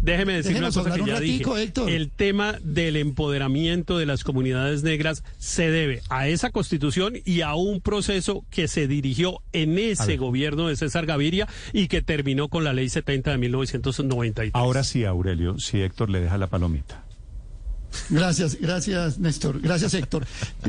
Déjeme 0.01 0.33
decir 0.33 0.57
una 0.57 0.71
cosa 0.71 0.91
que 0.91 1.05
ya 1.05 1.19
dije. 1.19 1.45
El 1.87 2.09
tema 2.09 2.57
del 2.63 2.95
empoderamiento 2.95 3.99
de 3.99 4.07
las 4.07 4.23
comunidades 4.23 4.81
negras 4.81 5.23
se 5.37 5.69
debe 5.69 6.01
a 6.09 6.27
esa 6.27 6.49
constitución 6.49 7.13
y 7.23 7.41
a 7.41 7.53
un 7.53 7.81
proceso 7.81 8.43
que 8.49 8.67
se 8.67 8.87
dirigió 8.87 9.41
en 9.53 9.77
ese 9.77 10.17
gobierno 10.17 10.67
de 10.67 10.75
César 10.75 11.05
Gaviria 11.05 11.47
y 11.71 11.87
que 11.87 12.01
terminó 12.01 12.49
con 12.49 12.63
la 12.63 12.73
ley 12.73 12.89
70 12.89 13.31
de 13.31 13.37
1993. 13.37 14.51
Ahora 14.55 14.83
sí, 14.83 15.05
Aurelio, 15.05 15.59
si 15.59 15.81
Héctor 15.81 16.09
le 16.09 16.19
deja 16.19 16.37
la 16.39 16.47
palomita. 16.47 17.00
Gracias, 18.09 18.57
gracias 18.59 19.19
Néstor, 19.19 19.61
gracias 19.61 19.93
Héctor. 19.93 20.25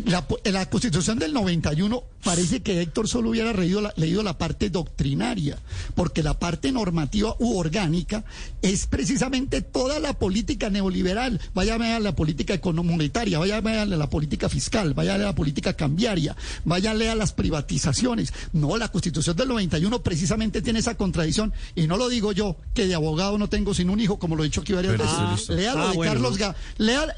La, 0.07 0.27
la 0.45 0.69
constitución 0.69 1.19
del 1.19 1.33
91 1.33 2.03
parece 2.23 2.63
que 2.63 2.81
Héctor 2.81 3.09
solo 3.09 3.31
hubiera 3.31 3.53
leído 3.53 3.81
la, 3.81 3.93
leído 3.97 4.23
la 4.23 4.39
parte 4.39 4.71
doctrinaria, 4.71 5.59
porque 5.95 6.23
la 6.23 6.39
parte 6.39 6.73
normativa 6.73 7.35
u 7.39 7.59
orgánica 7.59 8.25
es 8.63 8.87
precisamente 8.87 9.61
toda 9.61 9.99
la 9.99 10.15
política 10.15 10.71
neoliberal. 10.71 11.41
Vaya 11.55 11.75
a 11.75 12.01
la 12.01 12.15
política 12.15 12.61
monetaria, 12.63 13.39
vaya 13.39 13.59
a 13.59 13.87
la 13.87 14.09
política 14.09 14.49
fiscal, 14.49 14.95
vaya 14.95 15.15
a 15.15 15.19
la 15.19 15.35
política 15.35 15.75
cambiaria, 15.75 16.37
vaya 16.65 16.93
a 16.93 17.15
las 17.15 17.33
privatizaciones. 17.33 18.33
No, 18.53 18.77
la 18.77 18.89
constitución 18.89 19.37
del 19.37 19.49
91 19.49 20.03
precisamente 20.03 20.63
tiene 20.63 20.79
esa 20.79 20.97
contradicción, 20.97 21.53
y 21.75 21.87
no 21.87 21.97
lo 21.97 22.09
digo 22.09 22.33
yo, 22.33 22.57
que 22.75 22.87
de 22.87 22.95
abogado 22.95 23.39
no 23.39 23.49
tengo 23.49 23.75
sin 23.75 23.91
un 23.91 24.01
hijo, 24.01 24.19
como 24.19 24.37
lo 24.37 24.43
he 24.43 24.47
dicho 24.47 24.61
aquí 24.61 24.73
varias 24.73 24.99
veces. 24.99 25.49
lea 25.49 25.75
lo 25.75 25.89
ah, 25.89 25.93
de 25.93 25.99
Carlos 25.99 26.39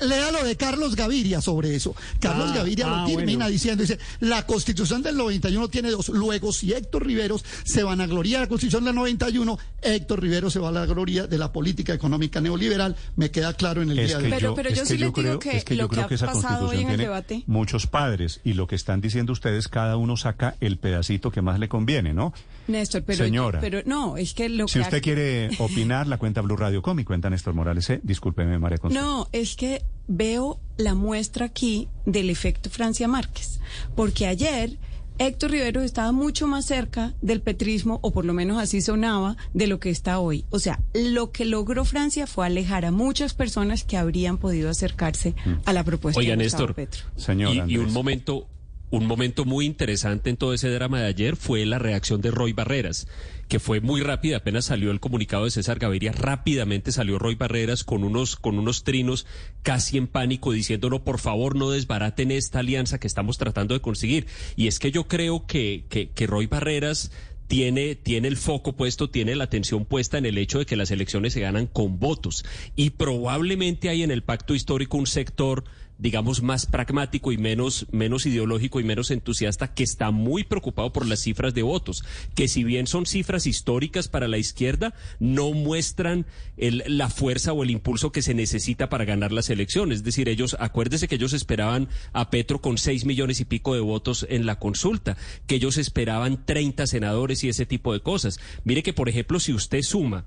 lea, 0.01 0.31
lo 0.31 0.45
de 0.45 0.57
Carlos 0.57 0.97
Gaviria 0.97 1.41
sobre 1.41 1.75
eso. 1.75 1.95
Carlos 2.21 2.51
ah, 2.53 2.57
Gaviria 2.57 2.87
lo 2.87 2.95
ah, 2.97 3.07
termina 3.07 3.49
diciendo, 3.49 3.83
dice, 3.83 3.99
la 4.21 4.47
constitución 4.47 5.03
del 5.03 5.17
91 5.17 5.69
tiene 5.69 5.91
dos. 5.91 6.09
Luego, 6.09 6.53
si 6.53 6.73
Héctor 6.73 7.07
Riveros 7.07 7.45
se 7.65 7.83
van 7.83 8.01
a 8.01 8.07
gloria 8.07 8.39
de 8.39 8.45
la 8.45 8.49
constitución 8.49 8.85
del 8.85 8.95
91, 8.95 9.59
Héctor 9.83 10.23
Rivero 10.23 10.51
se 10.51 10.59
va 10.59 10.69
a 10.69 10.73
la 10.73 10.87
gloria 10.87 11.27
de 11.27 11.39
la 11.39 11.53
política 11.53 11.93
económica 11.95 12.41
neoliberal. 12.41 12.97
Me 13.17 13.31
queda 13.31 13.53
claro 13.55 13.83
en 13.83 13.91
el 13.91 13.97
día 13.97 14.19
de 14.19 14.25
hoy. 14.25 14.31
Pero, 14.31 14.55
pero 14.55 14.71
yo 14.71 14.85
sí 14.85 14.97
les 14.97 15.13
digo 15.13 15.39
que, 15.39 15.75
lo 15.75 15.89
que 15.89 16.01
ha 16.01 16.09
pasado 16.09 16.69
hoy 16.69 16.79
en 16.79 16.91
el 16.91 16.99
debate. 16.99 17.43
Muchos 17.47 17.87
padres, 17.87 18.41
y 18.45 18.55
lo 18.55 18.67
que 18.67 18.75
están 18.75 19.01
diciendo 19.01 19.33
ustedes, 19.33 19.69
cada 19.69 19.97
uno 19.97 20.17
saca 20.17 20.57
el 20.61 20.79
pedacito 20.79 21.31
que 21.31 21.43
más 21.43 21.59
le 21.59 21.69
conviene, 21.69 22.15
¿no? 22.15 22.33
Néstor, 22.67 23.03
pero, 23.05 23.25
Señora, 23.25 23.61
pero 23.61 23.83
no, 23.85 24.17
es 24.17 24.35
que 24.35 24.49
lo 24.49 24.69
si 24.69 24.81
usted 24.81 25.03
quiere 25.03 25.51
opinar, 25.59 26.07
la 26.07 26.19
cuenta 26.19 26.41
Blue 26.41 26.57
Radio 26.57 26.83
Com 26.83 26.99
y 26.99 27.05
cuenta 27.05 27.31
Néstor 27.31 27.55
Morales, 27.55 27.89
¿eh? 27.91 28.01
discúlpeme, 28.03 28.59
María 28.59 28.79
Consuelo. 28.79 29.07
No, 29.07 29.29
es 29.33 29.57
que 29.57 29.83
veo 30.09 30.61
la 30.77 30.95
muestra 30.95 31.47
aquí 31.47 31.89
del 32.07 32.31
efecto 32.31 32.71
Francia 32.71 33.09
Márquez, 33.09 33.61
porque 33.95 34.27
ayer 34.27 34.79
Héctor 35.19 35.53
Rivero 35.53 35.83
estaba 35.83 36.11
mucho 36.11 36.49
más 36.49 36.65
cerca 36.65 37.15
del 37.23 37.41
petrismo, 37.41 38.01
o 38.03 38.13
por 38.13 38.25
lo 38.25 38.33
menos 38.33 38.61
así 38.61 38.81
sonaba, 38.81 39.37
de 39.53 39.69
lo 39.69 39.79
que 39.79 39.91
está 39.91 40.19
hoy. 40.19 40.45
O 40.51 40.59
sea, 40.59 40.81
lo 40.93 41.31
que 41.31 41.45
logró 41.45 41.85
Francia 41.85 42.27
fue 42.27 42.47
alejar 42.47 42.85
a 42.85 42.91
muchas 42.91 43.33
personas 43.33 43.85
que 43.85 43.97
habrían 43.97 44.39
podido 44.39 44.69
acercarse 44.69 45.35
mm. 45.45 45.53
a 45.67 45.73
la 45.73 45.85
propuesta 45.85 46.21
de 46.21 46.37
Néstor, 46.37 46.75
Petro. 46.75 47.05
Señor 47.17 47.71
y 47.71 47.77
un 47.79 47.93
momento 47.93 48.49
un 48.97 49.07
momento 49.07 49.45
muy 49.45 49.67
interesante 49.67 50.31
en 50.31 50.37
todo 50.37 50.55
ese 50.55 50.69
drama 50.71 51.01
de 51.01 51.09
ayer 51.09 51.35
fue 51.35 51.67
la 51.67 51.81
reacción 51.81 52.21
de 52.21 52.31
Roy 52.31 52.53
Barreras, 52.53 53.09
que 53.49 53.59
fue 53.59 53.81
muy 53.81 54.01
rápida, 54.03 54.37
apenas 54.37 54.67
salió 54.67 54.93
el 54.93 55.01
comunicado 55.01 55.45
de 55.45 55.51
César 55.51 55.81
Gaviria, 55.81 56.13
rápidamente 56.13 56.93
salió 56.93 57.19
Roy 57.19 57.35
Barreras 57.35 57.83
con 57.83 58.05
unos, 58.05 58.37
con 58.37 58.57
unos 58.57 58.85
trinos 58.85 59.27
casi 59.65 59.99
en 59.99 60.07
pánico 60.07 60.53
diciéndonos, 60.53 61.01
por 61.01 61.19
favor 61.19 61.57
no 61.57 61.71
desbaraten 61.71 62.31
esta 62.31 62.61
alianza 62.61 63.01
que 63.01 63.09
estamos 63.09 63.37
tratando 63.37 63.75
de 63.75 63.81
conseguir. 63.81 64.27
Y 64.55 64.69
es 64.69 64.79
que 64.79 64.93
yo 64.93 65.09
creo 65.09 65.45
que, 65.45 65.87
que, 65.89 66.11
que 66.11 66.27
Roy 66.29 66.47
Barreras 66.47 67.11
tiene, 67.49 67.97
tiene 67.97 68.29
el 68.29 68.37
foco 68.37 68.75
puesto, 68.75 69.11
tiene 69.11 69.35
la 69.35 69.45
atención 69.45 69.85
puesta 69.85 70.19
en 70.19 70.27
el 70.27 70.39
hecho 70.39 70.61
de 70.61 70.67
que 70.67 70.77
las 70.77 70.91
elecciones 70.91 71.33
se 71.33 71.41
ganan 71.41 71.67
con 71.67 71.99
votos. 71.99 72.45
Y 72.77 72.91
probablemente 72.91 73.89
hay 73.89 74.03
en 74.03 74.11
el 74.11 74.23
pacto 74.23 74.55
histórico 74.55 74.97
un 74.97 75.07
sector 75.07 75.65
digamos, 75.99 76.43
más 76.43 76.67
pragmático 76.67 77.33
y 77.33 77.39
menos, 77.39 77.87
menos 77.93 78.27
ideológico 78.27 78.81
y 78.81 78.85
menos 78.85 79.11
entusiasta, 79.11 79.75
que 79.75 79.85
está 79.85 80.11
muy 80.11 80.45
preocupado 80.45 80.93
por 80.93 81.07
las 81.07 81.21
cifras 81.21 81.55
de 81.55 81.63
votos, 81.63 82.05
que 82.35 82.49
si 82.49 82.65
bien 82.65 82.87
son 82.87 83.07
cifras 83.07 83.47
históricas 83.47 84.09
para 84.09 84.29
la 84.29 84.39
izquierda, 84.39 84.95
no 85.21 85.53
muestran 85.53 86.27
la 86.57 87.11
fuerza 87.11 87.53
o 87.53 87.63
el 87.63 87.71
impulso 87.71 88.13
que 88.13 88.23
se 88.23 88.35
necesita 88.35 88.89
para 88.89 89.05
ganar 89.05 89.33
las 89.33 89.51
elecciones. 89.51 89.99
Es 89.99 90.05
decir, 90.05 90.29
ellos, 90.29 90.57
acuérdese 90.61 91.09
que 91.09 91.17
ellos 91.17 91.33
esperaban 91.33 91.89
a 92.13 92.31
Petro 92.31 92.61
con 92.61 92.79
seis 92.79 93.05
millones 93.05 93.41
y 93.41 93.45
pico 93.45 93.75
de 93.75 93.81
votos 93.81 94.27
en 94.29 94.47
la 94.47 94.59
consulta, 94.59 95.17
que 95.47 95.57
ellos 95.57 95.79
esperaban 95.79 96.45
30 96.45 96.87
senadores 96.87 97.45
y 97.45 97.49
ese 97.49 97.67
tipo 97.67 97.93
de 97.93 98.01
cosas. 98.01 98.39
Mire 98.65 98.83
que, 98.83 98.93
por 98.93 99.09
ejemplo, 99.09 99.41
si 99.41 99.53
usted 99.53 99.83
suma 99.83 100.27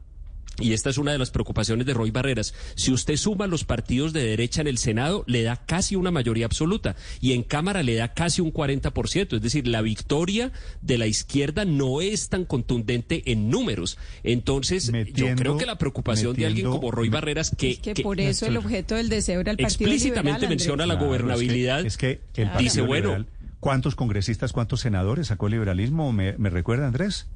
y 0.59 0.73
esta 0.73 0.89
es 0.89 0.97
una 0.97 1.11
de 1.11 1.17
las 1.17 1.31
preocupaciones 1.31 1.85
de 1.85 1.93
Roy 1.93 2.11
Barreras, 2.11 2.53
si 2.75 2.91
usted 2.91 3.15
suma 3.15 3.47
los 3.47 3.63
partidos 3.63 4.13
de 4.13 4.23
derecha 4.23 4.61
en 4.61 4.67
el 4.67 4.77
Senado, 4.77 5.23
le 5.27 5.43
da 5.43 5.55
casi 5.55 5.95
una 5.95 6.11
mayoría 6.11 6.45
absoluta 6.45 6.95
y 7.21 7.33
en 7.33 7.43
Cámara 7.43 7.83
le 7.83 7.95
da 7.95 8.13
casi 8.13 8.41
un 8.41 8.51
40%. 8.51 9.35
Es 9.35 9.41
decir, 9.41 9.67
la 9.67 9.81
victoria 9.81 10.51
de 10.81 10.97
la 10.97 11.07
izquierda 11.07 11.65
no 11.65 12.01
es 12.01 12.29
tan 12.29 12.45
contundente 12.45 13.23
en 13.31 13.49
números. 13.49 13.97
Entonces, 14.23 14.91
yo 15.13 15.33
creo 15.35 15.57
que 15.57 15.65
la 15.65 15.77
preocupación 15.77 16.35
de 16.35 16.45
alguien 16.45 16.69
como 16.69 16.91
Roy 16.91 17.09
Barreras, 17.09 17.51
que... 17.55 17.71
Es 17.71 17.79
que, 17.79 17.95
por 18.03 18.19
eso 18.19 18.45
el 18.45 18.57
objeto 18.57 18.95
del 18.95 19.09
deseo 19.09 19.41
era 19.41 19.51
el 19.51 19.57
Partido 19.57 19.89
Explícitamente 19.89 20.41
Liberal, 20.41 20.49
menciona 20.49 20.85
la 20.85 20.95
Claro, 20.95 21.07
gobernabilidad. 21.07 21.85
Es 21.85 21.97
que, 21.97 22.11
es 22.11 22.19
que 22.33 22.41
el 22.43 22.49
dice, 22.57 22.81
bueno, 22.81 23.25
¿cuántos 23.59 23.95
congresistas, 23.95 24.53
cuántos 24.53 24.81
senadores 24.81 25.27
sacó 25.27 25.47
el 25.47 25.53
liberalismo? 25.53 26.11
¿Me, 26.11 26.37
me 26.37 26.49
recuerda, 26.49 26.87
Andrés? 26.87 27.27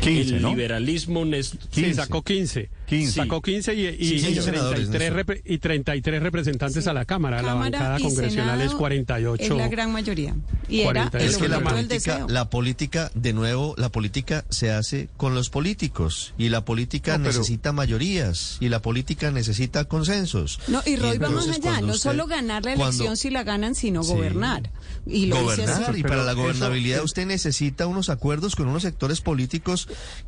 15, 0.00 0.36
el 0.36 0.42
¿no? 0.42 0.50
liberalismo... 0.50 1.24
Nés- 1.24 1.52
Sí, 1.70 1.82
15. 1.82 1.94
sacó 1.94 2.22
15. 2.22 2.68
15. 2.86 3.12
Sacó 3.12 3.42
15 3.42 3.74
y, 3.74 3.86
y, 3.86 3.96
Sí, 4.08 4.14
y 4.14 4.18
señor. 4.20 4.44
33, 4.44 4.86
Senadores, 4.88 5.12
repre- 5.26 5.42
y 5.44 5.58
33 5.58 6.22
representantes 6.22 6.86
a 6.86 6.92
la 6.92 7.04
Cámara. 7.04 7.42
la 7.42 7.48
Cámara 7.48 7.78
bancada 7.78 7.98
y 7.98 8.02
congresional 8.02 8.54
es 8.60 8.64
Senado 8.66 8.78
48. 8.78 9.42
Es 9.42 9.50
la 9.50 9.68
gran 9.68 9.92
mayoría. 9.92 10.34
Y 10.68 10.80
era 10.82 11.10
48. 11.10 11.18
el 11.24 11.30
Es 11.30 11.38
que 11.38 11.48
la 11.48 11.60
política, 11.60 12.26
la 12.28 12.50
política, 12.50 13.10
de 13.14 13.32
nuevo, 13.32 13.74
la 13.76 13.88
política 13.90 14.44
se 14.50 14.70
hace 14.70 15.08
con 15.16 15.34
los 15.34 15.50
políticos 15.50 16.32
y 16.38 16.48
la 16.48 16.64
política 16.64 17.18
No, 17.18 17.24
pero- 17.24 17.38
necesita 17.38 17.72
mayorías 17.72 18.56
y 18.60 18.68
la 18.68 18.80
política 18.82 19.30
necesita 19.30 19.84
consensos. 19.86 20.60
No, 20.68 20.82
y 20.86 20.96
Roy 20.96 21.18
más 21.18 21.30
entonces, 21.30 21.52
allá, 21.56 21.62
cuando 21.62 21.86
no 21.88 21.92
usted- 21.94 22.10
solo 22.10 22.26
ganar 22.26 22.64
la 22.64 22.74
cuando- 22.76 22.84
elección 22.88 23.16
si 23.16 23.30
la 23.30 23.42
ganan, 23.42 23.74
sino 23.74 24.02
Sí. 24.04 24.12
gobernar. 24.12 24.70
Y 25.06 25.26
lo 25.26 25.36
dice 25.36 25.44
gobernar 25.62 25.90
así. 25.90 26.00
y 26.00 26.02
para 26.02 26.22
la 26.24 26.32
eso- 26.32 26.40
gobernabilidad 26.42 27.00
eh, 27.00 27.04
usted 27.04 27.26
necesita 27.26 27.86
unos 27.86 28.10
acuerdos 28.10 28.54
con 28.56 28.68
unos 28.68 28.82
sectores 28.82 29.20
políticos 29.20 29.75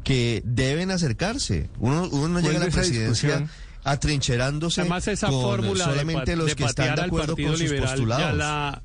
que 0.05 0.43
deben 0.45 0.91
acercarse. 0.91 1.69
Uno, 1.79 2.09
uno 2.11 2.29
no 2.29 2.41
llega 2.41 2.57
a 2.57 2.67
la 2.67 2.71
presidencia 2.71 3.39
discusión. 3.39 3.51
atrincherándose 3.85 4.81
Además, 4.83 5.09
esa 5.09 5.29
con 5.29 5.41
fórmula 5.41 5.85
solamente 5.85 6.37
los 6.37 6.49
de 6.49 6.57
que 6.57 6.65
están 6.65 6.95
de 6.97 7.03
acuerdo 7.03 7.37
con 7.37 7.57
sus 7.57 7.71
ya 7.71 7.81
postulados. 7.81 8.37
la... 8.37 8.83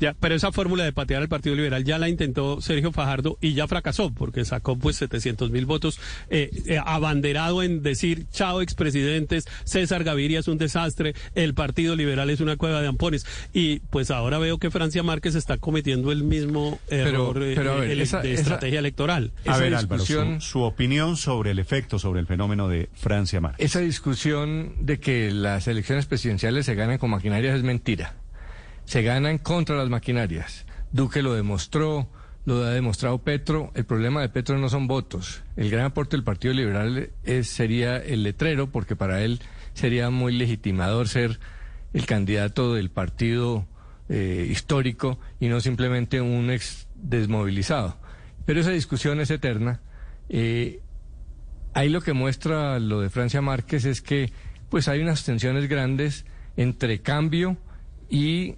Ya, 0.00 0.14
pero 0.18 0.34
esa 0.34 0.52
fórmula 0.52 0.84
de 0.84 0.92
patear 0.92 1.22
al 1.22 1.28
Partido 1.28 1.54
Liberal 1.56 1.84
ya 1.84 1.98
la 1.98 2.08
intentó 2.08 2.60
Sergio 2.60 2.92
Fajardo 2.92 3.38
y 3.40 3.54
ya 3.54 3.66
fracasó 3.66 4.12
porque 4.12 4.44
sacó 4.44 4.76
pues 4.76 4.96
700 4.96 5.50
mil 5.50 5.64
votos 5.66 5.98
eh, 6.30 6.50
eh, 6.66 6.78
abanderado 6.84 7.62
en 7.62 7.82
decir 7.82 8.26
chao 8.30 8.60
expresidentes, 8.62 9.46
César 9.64 10.04
Gaviria 10.04 10.40
es 10.40 10.48
un 10.48 10.58
desastre, 10.58 11.14
el 11.34 11.54
Partido 11.54 11.96
Liberal 11.96 12.30
es 12.30 12.40
una 12.40 12.56
cueva 12.56 12.80
de 12.82 12.88
ampones 12.88 13.26
y 13.52 13.80
pues 13.90 14.10
ahora 14.10 14.38
veo 14.38 14.58
que 14.58 14.70
Francia 14.70 15.02
Márquez 15.02 15.34
está 15.34 15.56
cometiendo 15.58 16.12
el 16.12 16.24
mismo 16.24 16.78
error 16.88 17.42
eh, 17.42 17.52
pero 17.56 17.72
a 17.72 17.76
ver, 17.76 17.90
el- 17.90 18.00
esa- 18.02 18.20
de 18.20 18.32
esa- 18.32 18.42
estrategia 18.42 18.78
electoral. 18.80 19.32
A 19.46 19.52
esa 19.52 19.58
ver, 19.60 19.74
Álvaro, 19.74 20.02
su, 20.04 20.12
discusión- 20.12 20.40
su 20.40 20.60
opinión 20.62 21.16
sobre 21.16 21.52
el 21.52 21.58
efecto, 21.58 21.98
sobre 21.98 22.20
el 22.20 22.26
fenómeno 22.26 22.68
de 22.68 22.88
Francia 22.94 23.40
Márquez. 23.40 23.64
Esa 23.64 23.80
discusión 23.80 24.74
de 24.80 24.98
que 25.00 25.30
las 25.32 25.66
elecciones 25.68 26.06
presidenciales 26.06 26.66
se 26.66 26.74
ganan 26.74 26.98
con 26.98 27.10
maquinarias 27.10 27.56
es 27.56 27.62
mentira. 27.62 28.14
Se 28.86 29.02
ganan 29.02 29.38
contra 29.38 29.76
las 29.76 29.88
maquinarias. 29.88 30.64
Duque 30.92 31.22
lo 31.22 31.34
demostró, 31.34 32.08
lo 32.44 32.64
ha 32.64 32.70
demostrado 32.70 33.18
Petro. 33.18 33.70
El 33.74 33.84
problema 33.84 34.22
de 34.22 34.30
Petro 34.30 34.56
no 34.58 34.68
son 34.68 34.86
votos. 34.86 35.42
El 35.56 35.70
gran 35.70 35.84
aporte 35.84 36.16
del 36.16 36.24
Partido 36.24 36.54
Liberal 36.54 37.10
es, 37.22 37.48
sería 37.48 37.98
el 37.98 38.22
letrero, 38.22 38.70
porque 38.70 38.96
para 38.96 39.22
él 39.22 39.40
sería 39.74 40.08
muy 40.10 40.32
legitimador 40.32 41.08
ser 41.08 41.38
el 41.92 42.06
candidato 42.06 42.74
del 42.74 42.90
partido 42.90 43.66
eh, 44.08 44.46
histórico 44.50 45.18
y 45.38 45.48
no 45.48 45.60
simplemente 45.60 46.20
un 46.20 46.50
ex 46.50 46.88
desmovilizado. 46.94 47.98
Pero 48.46 48.60
esa 48.60 48.70
discusión 48.70 49.20
es 49.20 49.30
eterna. 49.30 49.80
Eh, 50.28 50.80
Ahí 51.76 51.90
lo 51.90 52.00
que 52.00 52.14
muestra 52.14 52.78
lo 52.78 53.02
de 53.02 53.10
Francia 53.10 53.42
Márquez 53.42 53.84
es 53.84 54.00
que 54.00 54.32
pues 54.70 54.88
hay 54.88 55.02
unas 55.02 55.26
tensiones 55.26 55.68
grandes 55.68 56.24
entre 56.56 57.02
cambio 57.02 57.58
y 58.08 58.54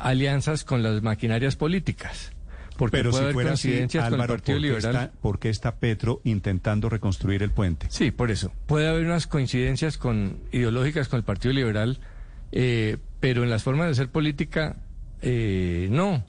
alianzas 0.00 0.64
con 0.64 0.82
las 0.82 1.02
maquinarias 1.02 1.56
políticas. 1.56 2.32
Porque 2.76 2.98
Pero 2.98 3.10
puede 3.10 3.20
si 3.20 3.24
haber 3.24 3.34
fuera 3.34 3.52
así, 3.52 3.68
coincidencias 3.68 4.04
con 4.04 4.08
el 4.08 4.20
Álvaro, 4.20 4.34
Partido 4.34 4.56
¿por 4.58 4.62
qué, 4.62 4.68
Liberal. 4.68 4.94
está, 5.06 5.20
por 5.22 5.38
qué 5.38 5.48
está 5.48 5.76
Petro 5.76 6.20
intentando 6.24 6.88
reconstruir 6.90 7.42
el 7.42 7.50
puente? 7.50 7.86
Sí, 7.90 8.10
por 8.10 8.30
eso. 8.30 8.52
Puede 8.66 8.86
haber 8.88 9.06
unas 9.06 9.26
coincidencias 9.26 9.96
con 9.96 10.40
ideológicas 10.52 11.08
con 11.08 11.16
el 11.16 11.24
Partido 11.24 11.54
Liberal, 11.54 12.00
eh, 12.52 12.98
pero 13.18 13.44
en 13.44 13.50
las 13.50 13.62
formas 13.62 13.86
de 13.86 13.92
hacer 13.92 14.08
política, 14.10 14.76
eh, 15.22 15.88
no. 15.90 16.22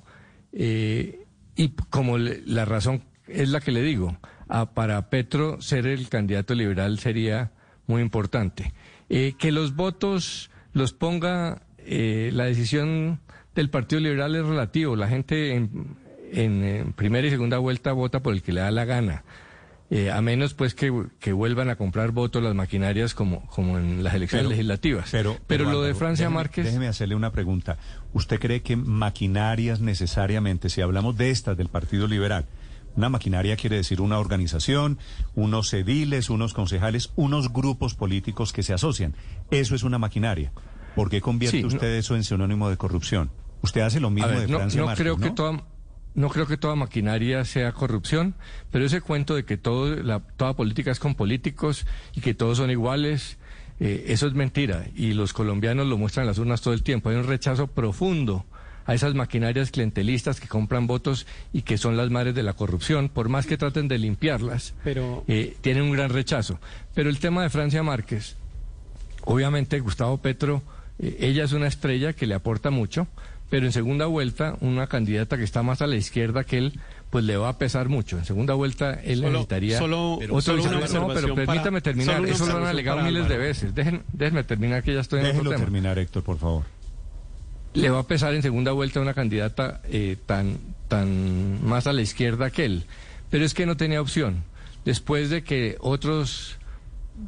Eh, 0.54 1.26
y 1.58 1.70
como 1.90 2.18
le- 2.18 2.42
la 2.46 2.64
razón 2.66 3.04
es 3.28 3.50
la 3.50 3.60
que 3.60 3.72
le 3.74 3.82
digo, 3.82 4.18
a- 4.48 4.72
para 4.74 5.10
Petro 5.10 5.62
ser 5.62 5.86
el 5.86 6.08
candidato 6.08 6.56
liberal 6.56 6.98
sería 7.00 7.52
muy 7.88 8.02
importante. 8.02 8.74
Eh, 9.10 9.34
que 9.38 9.52
los 9.52 9.76
votos 9.76 10.50
los 10.74 10.94
ponga 10.94 11.62
eh, 11.90 12.32
la 12.34 12.46
decisión 12.46 13.20
del 13.62 13.70
Partido 13.70 14.00
Liberal 14.02 14.36
es 14.36 14.46
relativo. 14.46 14.96
La 14.96 15.08
gente 15.08 15.56
en, 15.56 15.98
en, 16.32 16.64
eh, 16.64 16.86
primera 16.96 17.28
y 17.28 17.30
segunda 17.30 17.58
vuelta 17.58 17.92
vota 17.92 18.22
por 18.22 18.34
el 18.34 18.42
que 18.42 18.54
le 18.54 18.62
da 18.62 18.72
la 18.72 18.86
gana. 18.86 19.24
Eh, 19.90 20.12
a 20.12 20.22
menos 20.22 20.54
pues 20.54 20.76
que, 20.76 20.92
que 21.22 21.32
vuelvan 21.32 21.70
a 21.70 21.78
comprar 21.78 22.12
votos 22.12 22.44
las 22.44 22.54
maquinarias 22.54 23.14
como, 23.14 23.46
como 23.48 23.78
en 23.78 24.04
las 24.04 24.16
elecciones 24.16 24.44
Pero- 24.44 24.50
legislativas. 24.50 25.10
Pero, 25.12 25.38
pero, 25.48 25.64
lo 25.72 25.82
de 25.82 25.94
Francia 25.96 26.28
déjeme- 26.28 26.34
Márquez... 26.34 26.66
Déjeme 26.66 26.88
hacerle 26.90 27.16
una 27.16 27.32
pregunta. 27.32 27.78
¿Usted 28.12 28.38
cree 28.40 28.62
que 28.62 28.76
maquinarias 28.76 29.80
necesariamente, 29.80 30.68
si 30.70 30.82
hablamos 30.82 31.16
de 31.18 31.30
estas 31.30 31.56
del 31.56 31.70
Partido 31.70 32.06
Liberal, 32.06 32.48
una 32.98 33.08
maquinaria 33.08 33.56
quiere 33.56 33.78
decir 33.78 34.02
una 34.02 34.20
organización, 34.20 34.98
unos 35.36 35.74
ediles, 35.74 36.30
unos 36.30 36.54
concejales, 36.54 37.12
unos 37.16 37.54
grupos 37.54 37.94
políticos 37.94 38.52
que 38.52 38.64
se 38.64 38.74
asocian? 38.74 39.14
Eso 39.52 39.74
es 39.74 39.84
una 39.84 40.00
maquinaria. 40.00 40.52
¿Por 40.98 41.10
qué 41.10 41.22
convierte 41.22 41.58
Sí, 41.60 41.62
no- 41.64 41.70
usted 41.70 41.94
eso 41.96 42.16
en 42.18 42.26
sinónimo 42.26 42.70
de 42.70 42.76
corrupción? 42.76 43.30
Usted 43.62 43.82
hace 43.82 44.00
lo 44.00 44.10
mismo 44.10 44.30
ver, 44.30 44.42
de 44.42 44.48
no, 44.48 44.58
Francia 44.60 44.80
no 44.82 44.86
Márquez, 44.88 45.04
creo 45.04 45.18
que 45.18 45.30
¿no? 45.30 45.36
toda 45.36 45.64
no 46.16 46.30
creo 46.30 46.48
que 46.48 46.58
toda 46.58 46.76
maquinaria 46.76 47.46
sea 47.46 47.72
corrupción, 47.74 48.34
pero 48.72 48.86
ese 48.86 49.02
cuento 49.02 49.36
de 49.36 49.46
que 49.46 49.56
todo 49.58 49.96
la, 49.98 50.20
toda 50.20 50.56
política 50.56 50.90
es 50.90 51.00
con 51.00 51.14
políticos 51.14 51.86
y 52.16 52.22
que 52.22 52.34
todos 52.34 52.58
son 52.58 52.72
iguales, 52.72 53.38
eh, 53.80 54.06
eso 54.08 54.26
es 54.26 54.34
mentira 54.34 54.86
y 54.96 55.14
los 55.14 55.32
colombianos 55.32 55.86
lo 55.86 55.96
muestran 55.98 56.24
en 56.24 56.30
las 56.30 56.40
urnas 56.40 56.62
todo 56.62 56.74
el 56.74 56.82
tiempo. 56.82 57.10
Hay 57.10 57.18
un 57.18 57.28
rechazo 57.28 57.68
profundo 57.68 58.46
a 58.88 58.96
esas 58.96 59.14
maquinarias 59.14 59.70
clientelistas 59.70 60.40
que 60.40 60.48
compran 60.48 60.88
votos 60.88 61.28
y 61.54 61.62
que 61.62 61.78
son 61.78 61.98
las 61.98 62.10
madres 62.10 62.34
de 62.34 62.42
la 62.42 62.54
corrupción, 62.54 63.10
por 63.10 63.30
más 63.30 63.46
que 63.46 63.58
traten 63.58 63.88
de 63.88 64.00
limpiarlas, 64.00 64.74
Pero- 64.84 65.24
eh, 65.28 65.56
tienen 65.62 65.84
un 65.84 65.92
gran 65.92 66.10
rechazo. 66.10 66.60
Pero 66.96 67.10
el 67.10 67.20
tema 67.20 67.44
de 67.44 67.50
Francia 67.52 67.84
Márquez, 67.84 68.38
Obviamente 69.26 69.80
Gustavo 69.82 70.18
Petro, 70.20 70.64
eh, 71.00 71.18
ella 71.20 71.44
es 71.44 71.52
una 71.52 71.68
estrella 71.68 72.14
que 72.14 72.26
le 72.28 72.34
aporta 72.34 72.70
mucho, 72.70 73.08
pero 73.50 73.66
en 73.66 73.72
segunda 73.72 74.06
vuelta 74.08 74.58
una 74.62 74.88
candidata 74.88 75.38
que 75.38 75.44
está 75.44 75.64
más 75.64 75.82
a 75.82 75.88
la 75.88 75.96
izquierda 75.96 76.44
que 76.44 76.58
él, 76.58 76.80
pues 77.10 77.24
le 77.24 77.38
va 77.38 77.50
a 77.50 77.58
pesar 77.58 77.88
mucho. 77.90 78.18
En 78.18 78.26
segunda 78.26 78.54
vuelta 78.54 78.94
él 78.96 79.20
Solo- 79.20 79.30
necesitaría 79.32 79.78
solo- 79.78 80.14
otro 80.16 80.42
solo 80.42 80.64
una 80.64 80.88
no, 80.88 81.08
pero 81.14 81.36
permítame 81.36 81.80
para- 81.80 81.82
terminar. 81.82 82.26
Eso 82.26 82.46
lo 82.46 82.58
han 82.58 82.66
alegado 82.66 83.02
miles 83.04 83.30
de 83.30 83.38
veces. 83.38 83.74
Dejen, 83.74 84.04
déjenme 84.12 84.44
terminar 84.44 84.84
que 84.84 84.94
ya 84.94 85.00
estoy 85.00 85.22
en 85.22 85.28
otro 85.38 85.52
tema. 85.52 85.64
terminar, 85.64 85.98
Héctor, 86.00 86.24
por 86.24 86.38
favor. 86.38 86.64
Le 87.74 87.90
va 87.90 88.00
a 88.00 88.04
pesar 88.08 88.34
en 88.34 88.42
segunda 88.42 88.72
vuelta 88.72 89.00
una 89.00 89.14
candidata 89.14 89.82
eh, 89.90 90.18
tan, 90.26 90.58
tan 90.88 91.64
más 91.66 91.86
a 91.88 91.94
la 91.94 92.02
izquierda 92.02 92.50
que 92.50 92.66
él. 92.66 92.84
Pero 93.30 93.46
es 93.46 93.54
que 93.54 93.66
no 93.66 93.78
tenía 93.78 94.02
opción. 94.02 94.44
Después 94.84 95.30
de 95.30 95.44
que 95.44 95.76
otros 95.80 96.58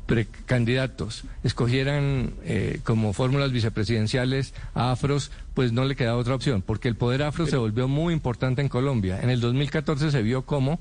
precandidatos 0.05 1.23
escogieran 1.43 2.33
eh, 2.43 2.79
como 2.83 3.13
fórmulas 3.13 3.51
vicepresidenciales 3.51 4.53
a 4.73 4.91
afros, 4.91 5.31
pues 5.53 5.71
no 5.71 5.85
le 5.85 5.95
quedaba 5.95 6.17
otra 6.17 6.35
opción, 6.35 6.61
porque 6.61 6.87
el 6.87 6.95
poder 6.95 7.23
afro 7.23 7.47
se 7.47 7.57
volvió 7.57 7.87
muy 7.87 8.13
importante 8.13 8.61
en 8.61 8.69
Colombia. 8.69 9.19
En 9.21 9.29
el 9.29 9.39
2014 9.39 10.11
se 10.11 10.21
vio 10.21 10.43
cómo 10.43 10.79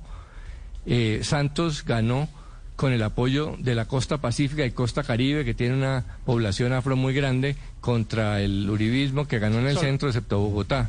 eh, 0.87 1.21
Santos 1.23 1.85
ganó 1.85 2.29
con 2.77 2.93
el 2.93 3.03
apoyo 3.03 3.57
de 3.59 3.75
la 3.75 3.87
costa 3.87 4.19
pacífica 4.19 4.65
y 4.65 4.71
costa 4.71 5.03
caribe, 5.03 5.45
que 5.45 5.53
tiene 5.53 5.75
una 5.75 6.05
población 6.25 6.73
afro 6.73 6.95
muy 6.95 7.13
grande, 7.13 7.57
contra 7.81 8.41
el 8.41 8.71
uribismo 8.71 9.27
que 9.27 9.39
ganó 9.41 9.59
en 9.59 9.67
el 9.67 9.79
centro, 9.79 10.09
excepto 10.09 10.39
Bogotá. 10.39 10.89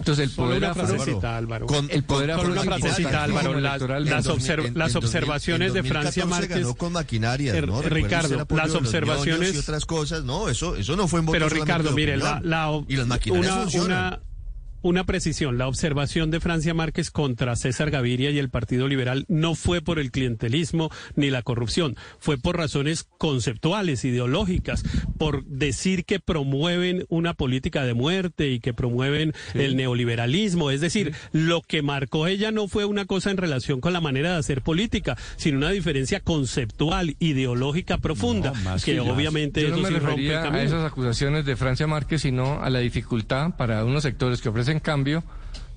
Entonces 0.00 0.28
el 0.30 0.34
poder 0.34 0.58
una 0.58 0.70
afro... 0.70 0.86
frasecita, 0.86 1.36
Álvaro. 1.36 1.66
Con- 1.66 1.88
El 1.90 2.02
poder 2.04 2.34
con- 2.36 2.50
una 2.50 2.62
frasecita, 2.62 3.22
Álvaro. 3.24 3.60
Las, 3.60 3.78
2000, 3.80 4.10
las, 4.10 4.26
en 4.26 4.32
observ- 4.32 4.66
en 4.66 4.78
las 4.78 4.92
2000, 4.94 4.96
observaciones 5.08 5.68
en 5.68 5.74
de 5.74 5.82
Francia 5.82 6.22
2014 6.24 6.26
Márquez. 6.26 6.56
ganó 6.66 6.74
con 6.74 6.92
maquinarias, 6.92 7.54
Er- 7.54 7.66
¿no? 7.68 7.82
Recuerde 7.82 7.94
Ricardo, 8.02 8.46
las 8.56 8.74
observaciones- 8.74 9.54
y 9.54 9.58
otras 9.58 9.84
cosas, 9.86 10.24
no, 10.24 10.48
eso, 10.48 10.74
eso 10.76 10.96
no 10.96 11.06
fue 11.06 11.20
en 11.20 11.26
voto 11.26 11.34
Pero 11.38 11.48
Ricardo, 11.50 11.92
mire, 11.92 12.16
la, 12.16 12.40
y 12.88 12.96
las 12.96 13.06
maquinarias 13.06 13.52
una, 13.52 13.62
funcionan. 13.62 13.90
una, 14.06 14.20
una 14.82 15.04
precisión, 15.04 15.58
la 15.58 15.68
observación 15.68 16.30
de 16.30 16.40
Francia 16.40 16.74
Márquez 16.74 17.10
contra 17.10 17.56
César 17.56 17.90
Gaviria 17.90 18.30
y 18.30 18.38
el 18.38 18.50
Partido 18.50 18.88
Liberal 18.88 19.24
no 19.28 19.54
fue 19.54 19.80
por 19.80 19.98
el 19.98 20.10
clientelismo 20.10 20.90
ni 21.16 21.30
la 21.30 21.42
corrupción, 21.42 21.96
fue 22.18 22.38
por 22.38 22.56
razones 22.56 23.06
conceptuales, 23.18 24.04
ideológicas, 24.04 24.82
por 25.18 25.44
decir 25.44 26.04
que 26.04 26.20
promueven 26.20 27.04
una 27.08 27.34
política 27.34 27.84
de 27.84 27.94
muerte 27.94 28.48
y 28.50 28.60
que 28.60 28.72
promueven 28.74 29.32
el 29.54 29.76
neoliberalismo. 29.76 30.70
Es 30.70 30.80
decir, 30.80 31.14
lo 31.32 31.62
que 31.62 31.82
marcó 31.82 32.26
ella 32.26 32.50
no 32.52 32.68
fue 32.68 32.84
una 32.84 33.04
cosa 33.04 33.30
en 33.30 33.36
relación 33.36 33.80
con 33.80 33.92
la 33.92 34.00
manera 34.00 34.32
de 34.32 34.38
hacer 34.38 34.62
política, 34.62 35.16
sino 35.36 35.58
una 35.58 35.70
diferencia 35.70 36.20
conceptual, 36.20 37.16
ideológica 37.18 37.98
profunda, 37.98 38.52
No, 38.64 38.76
que 38.76 38.92
que- 38.92 39.00
obviamente 39.00 39.62
Yo 39.62 39.70
no 39.70 39.76
eso 39.76 39.82
me 39.82 39.88
sí 39.88 40.04
rompe 40.04 40.26
el 40.28 40.54
a 40.54 40.62
esas 40.62 40.84
acusaciones 40.84 41.44
de 41.44 41.56
Francia 41.56 41.86
Márquez, 41.86 42.22
sino 42.22 42.62
a 42.62 42.70
la 42.70 42.78
dificultad 42.80 43.56
para 43.56 43.84
unos 43.84 44.02
sectores 44.02 44.40
que 44.40 44.48
ofrecen 44.48 44.69
cambio 44.78 45.24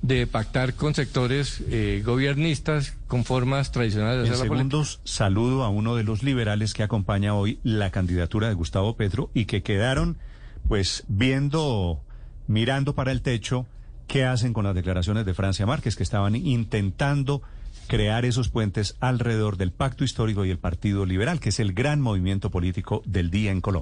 de 0.03 0.27
pactar 0.27 0.73
con 0.73 0.93
sectores 0.93 1.63
eh, 1.69 2.03
gobiernistas 2.05 2.97
con 3.07 3.23
formas 3.23 3.71
tradicionales 3.71 4.23
de 4.23 4.27
En 4.27 4.33
hacer 4.33 4.45
la 4.45 4.49
política. 4.49 4.69
segundos, 4.69 4.99
saludo 5.05 5.63
a 5.63 5.69
uno 5.69 5.95
de 5.95 6.03
los 6.03 6.23
liberales 6.23 6.73
que 6.73 6.83
acompaña 6.83 7.33
hoy 7.33 7.59
la 7.63 7.89
candidatura 7.89 8.49
de 8.49 8.53
Gustavo 8.53 8.97
Petro 8.97 9.31
y 9.33 9.45
que 9.45 9.63
quedaron, 9.63 10.17
pues, 10.67 11.05
viendo, 11.07 12.01
mirando 12.47 12.93
para 12.93 13.13
el 13.13 13.21
techo 13.21 13.65
qué 14.07 14.25
hacen 14.25 14.51
con 14.51 14.65
las 14.65 14.75
declaraciones 14.75 15.25
de 15.25 15.33
Francia 15.33 15.65
Márquez, 15.65 15.95
que 15.95 16.03
estaban 16.03 16.35
intentando 16.35 17.41
crear 17.87 18.25
esos 18.25 18.49
puentes 18.49 18.95
alrededor 18.99 19.57
del 19.57 19.71
pacto 19.71 20.03
histórico 20.03 20.45
y 20.45 20.49
el 20.49 20.57
Partido 20.57 21.05
Liberal, 21.05 21.39
que 21.39 21.49
es 21.49 21.59
el 21.59 21.73
gran 21.73 22.01
movimiento 22.01 22.49
político 22.49 23.01
del 23.05 23.29
día 23.29 23.51
en 23.51 23.61
Colombia. 23.61 23.81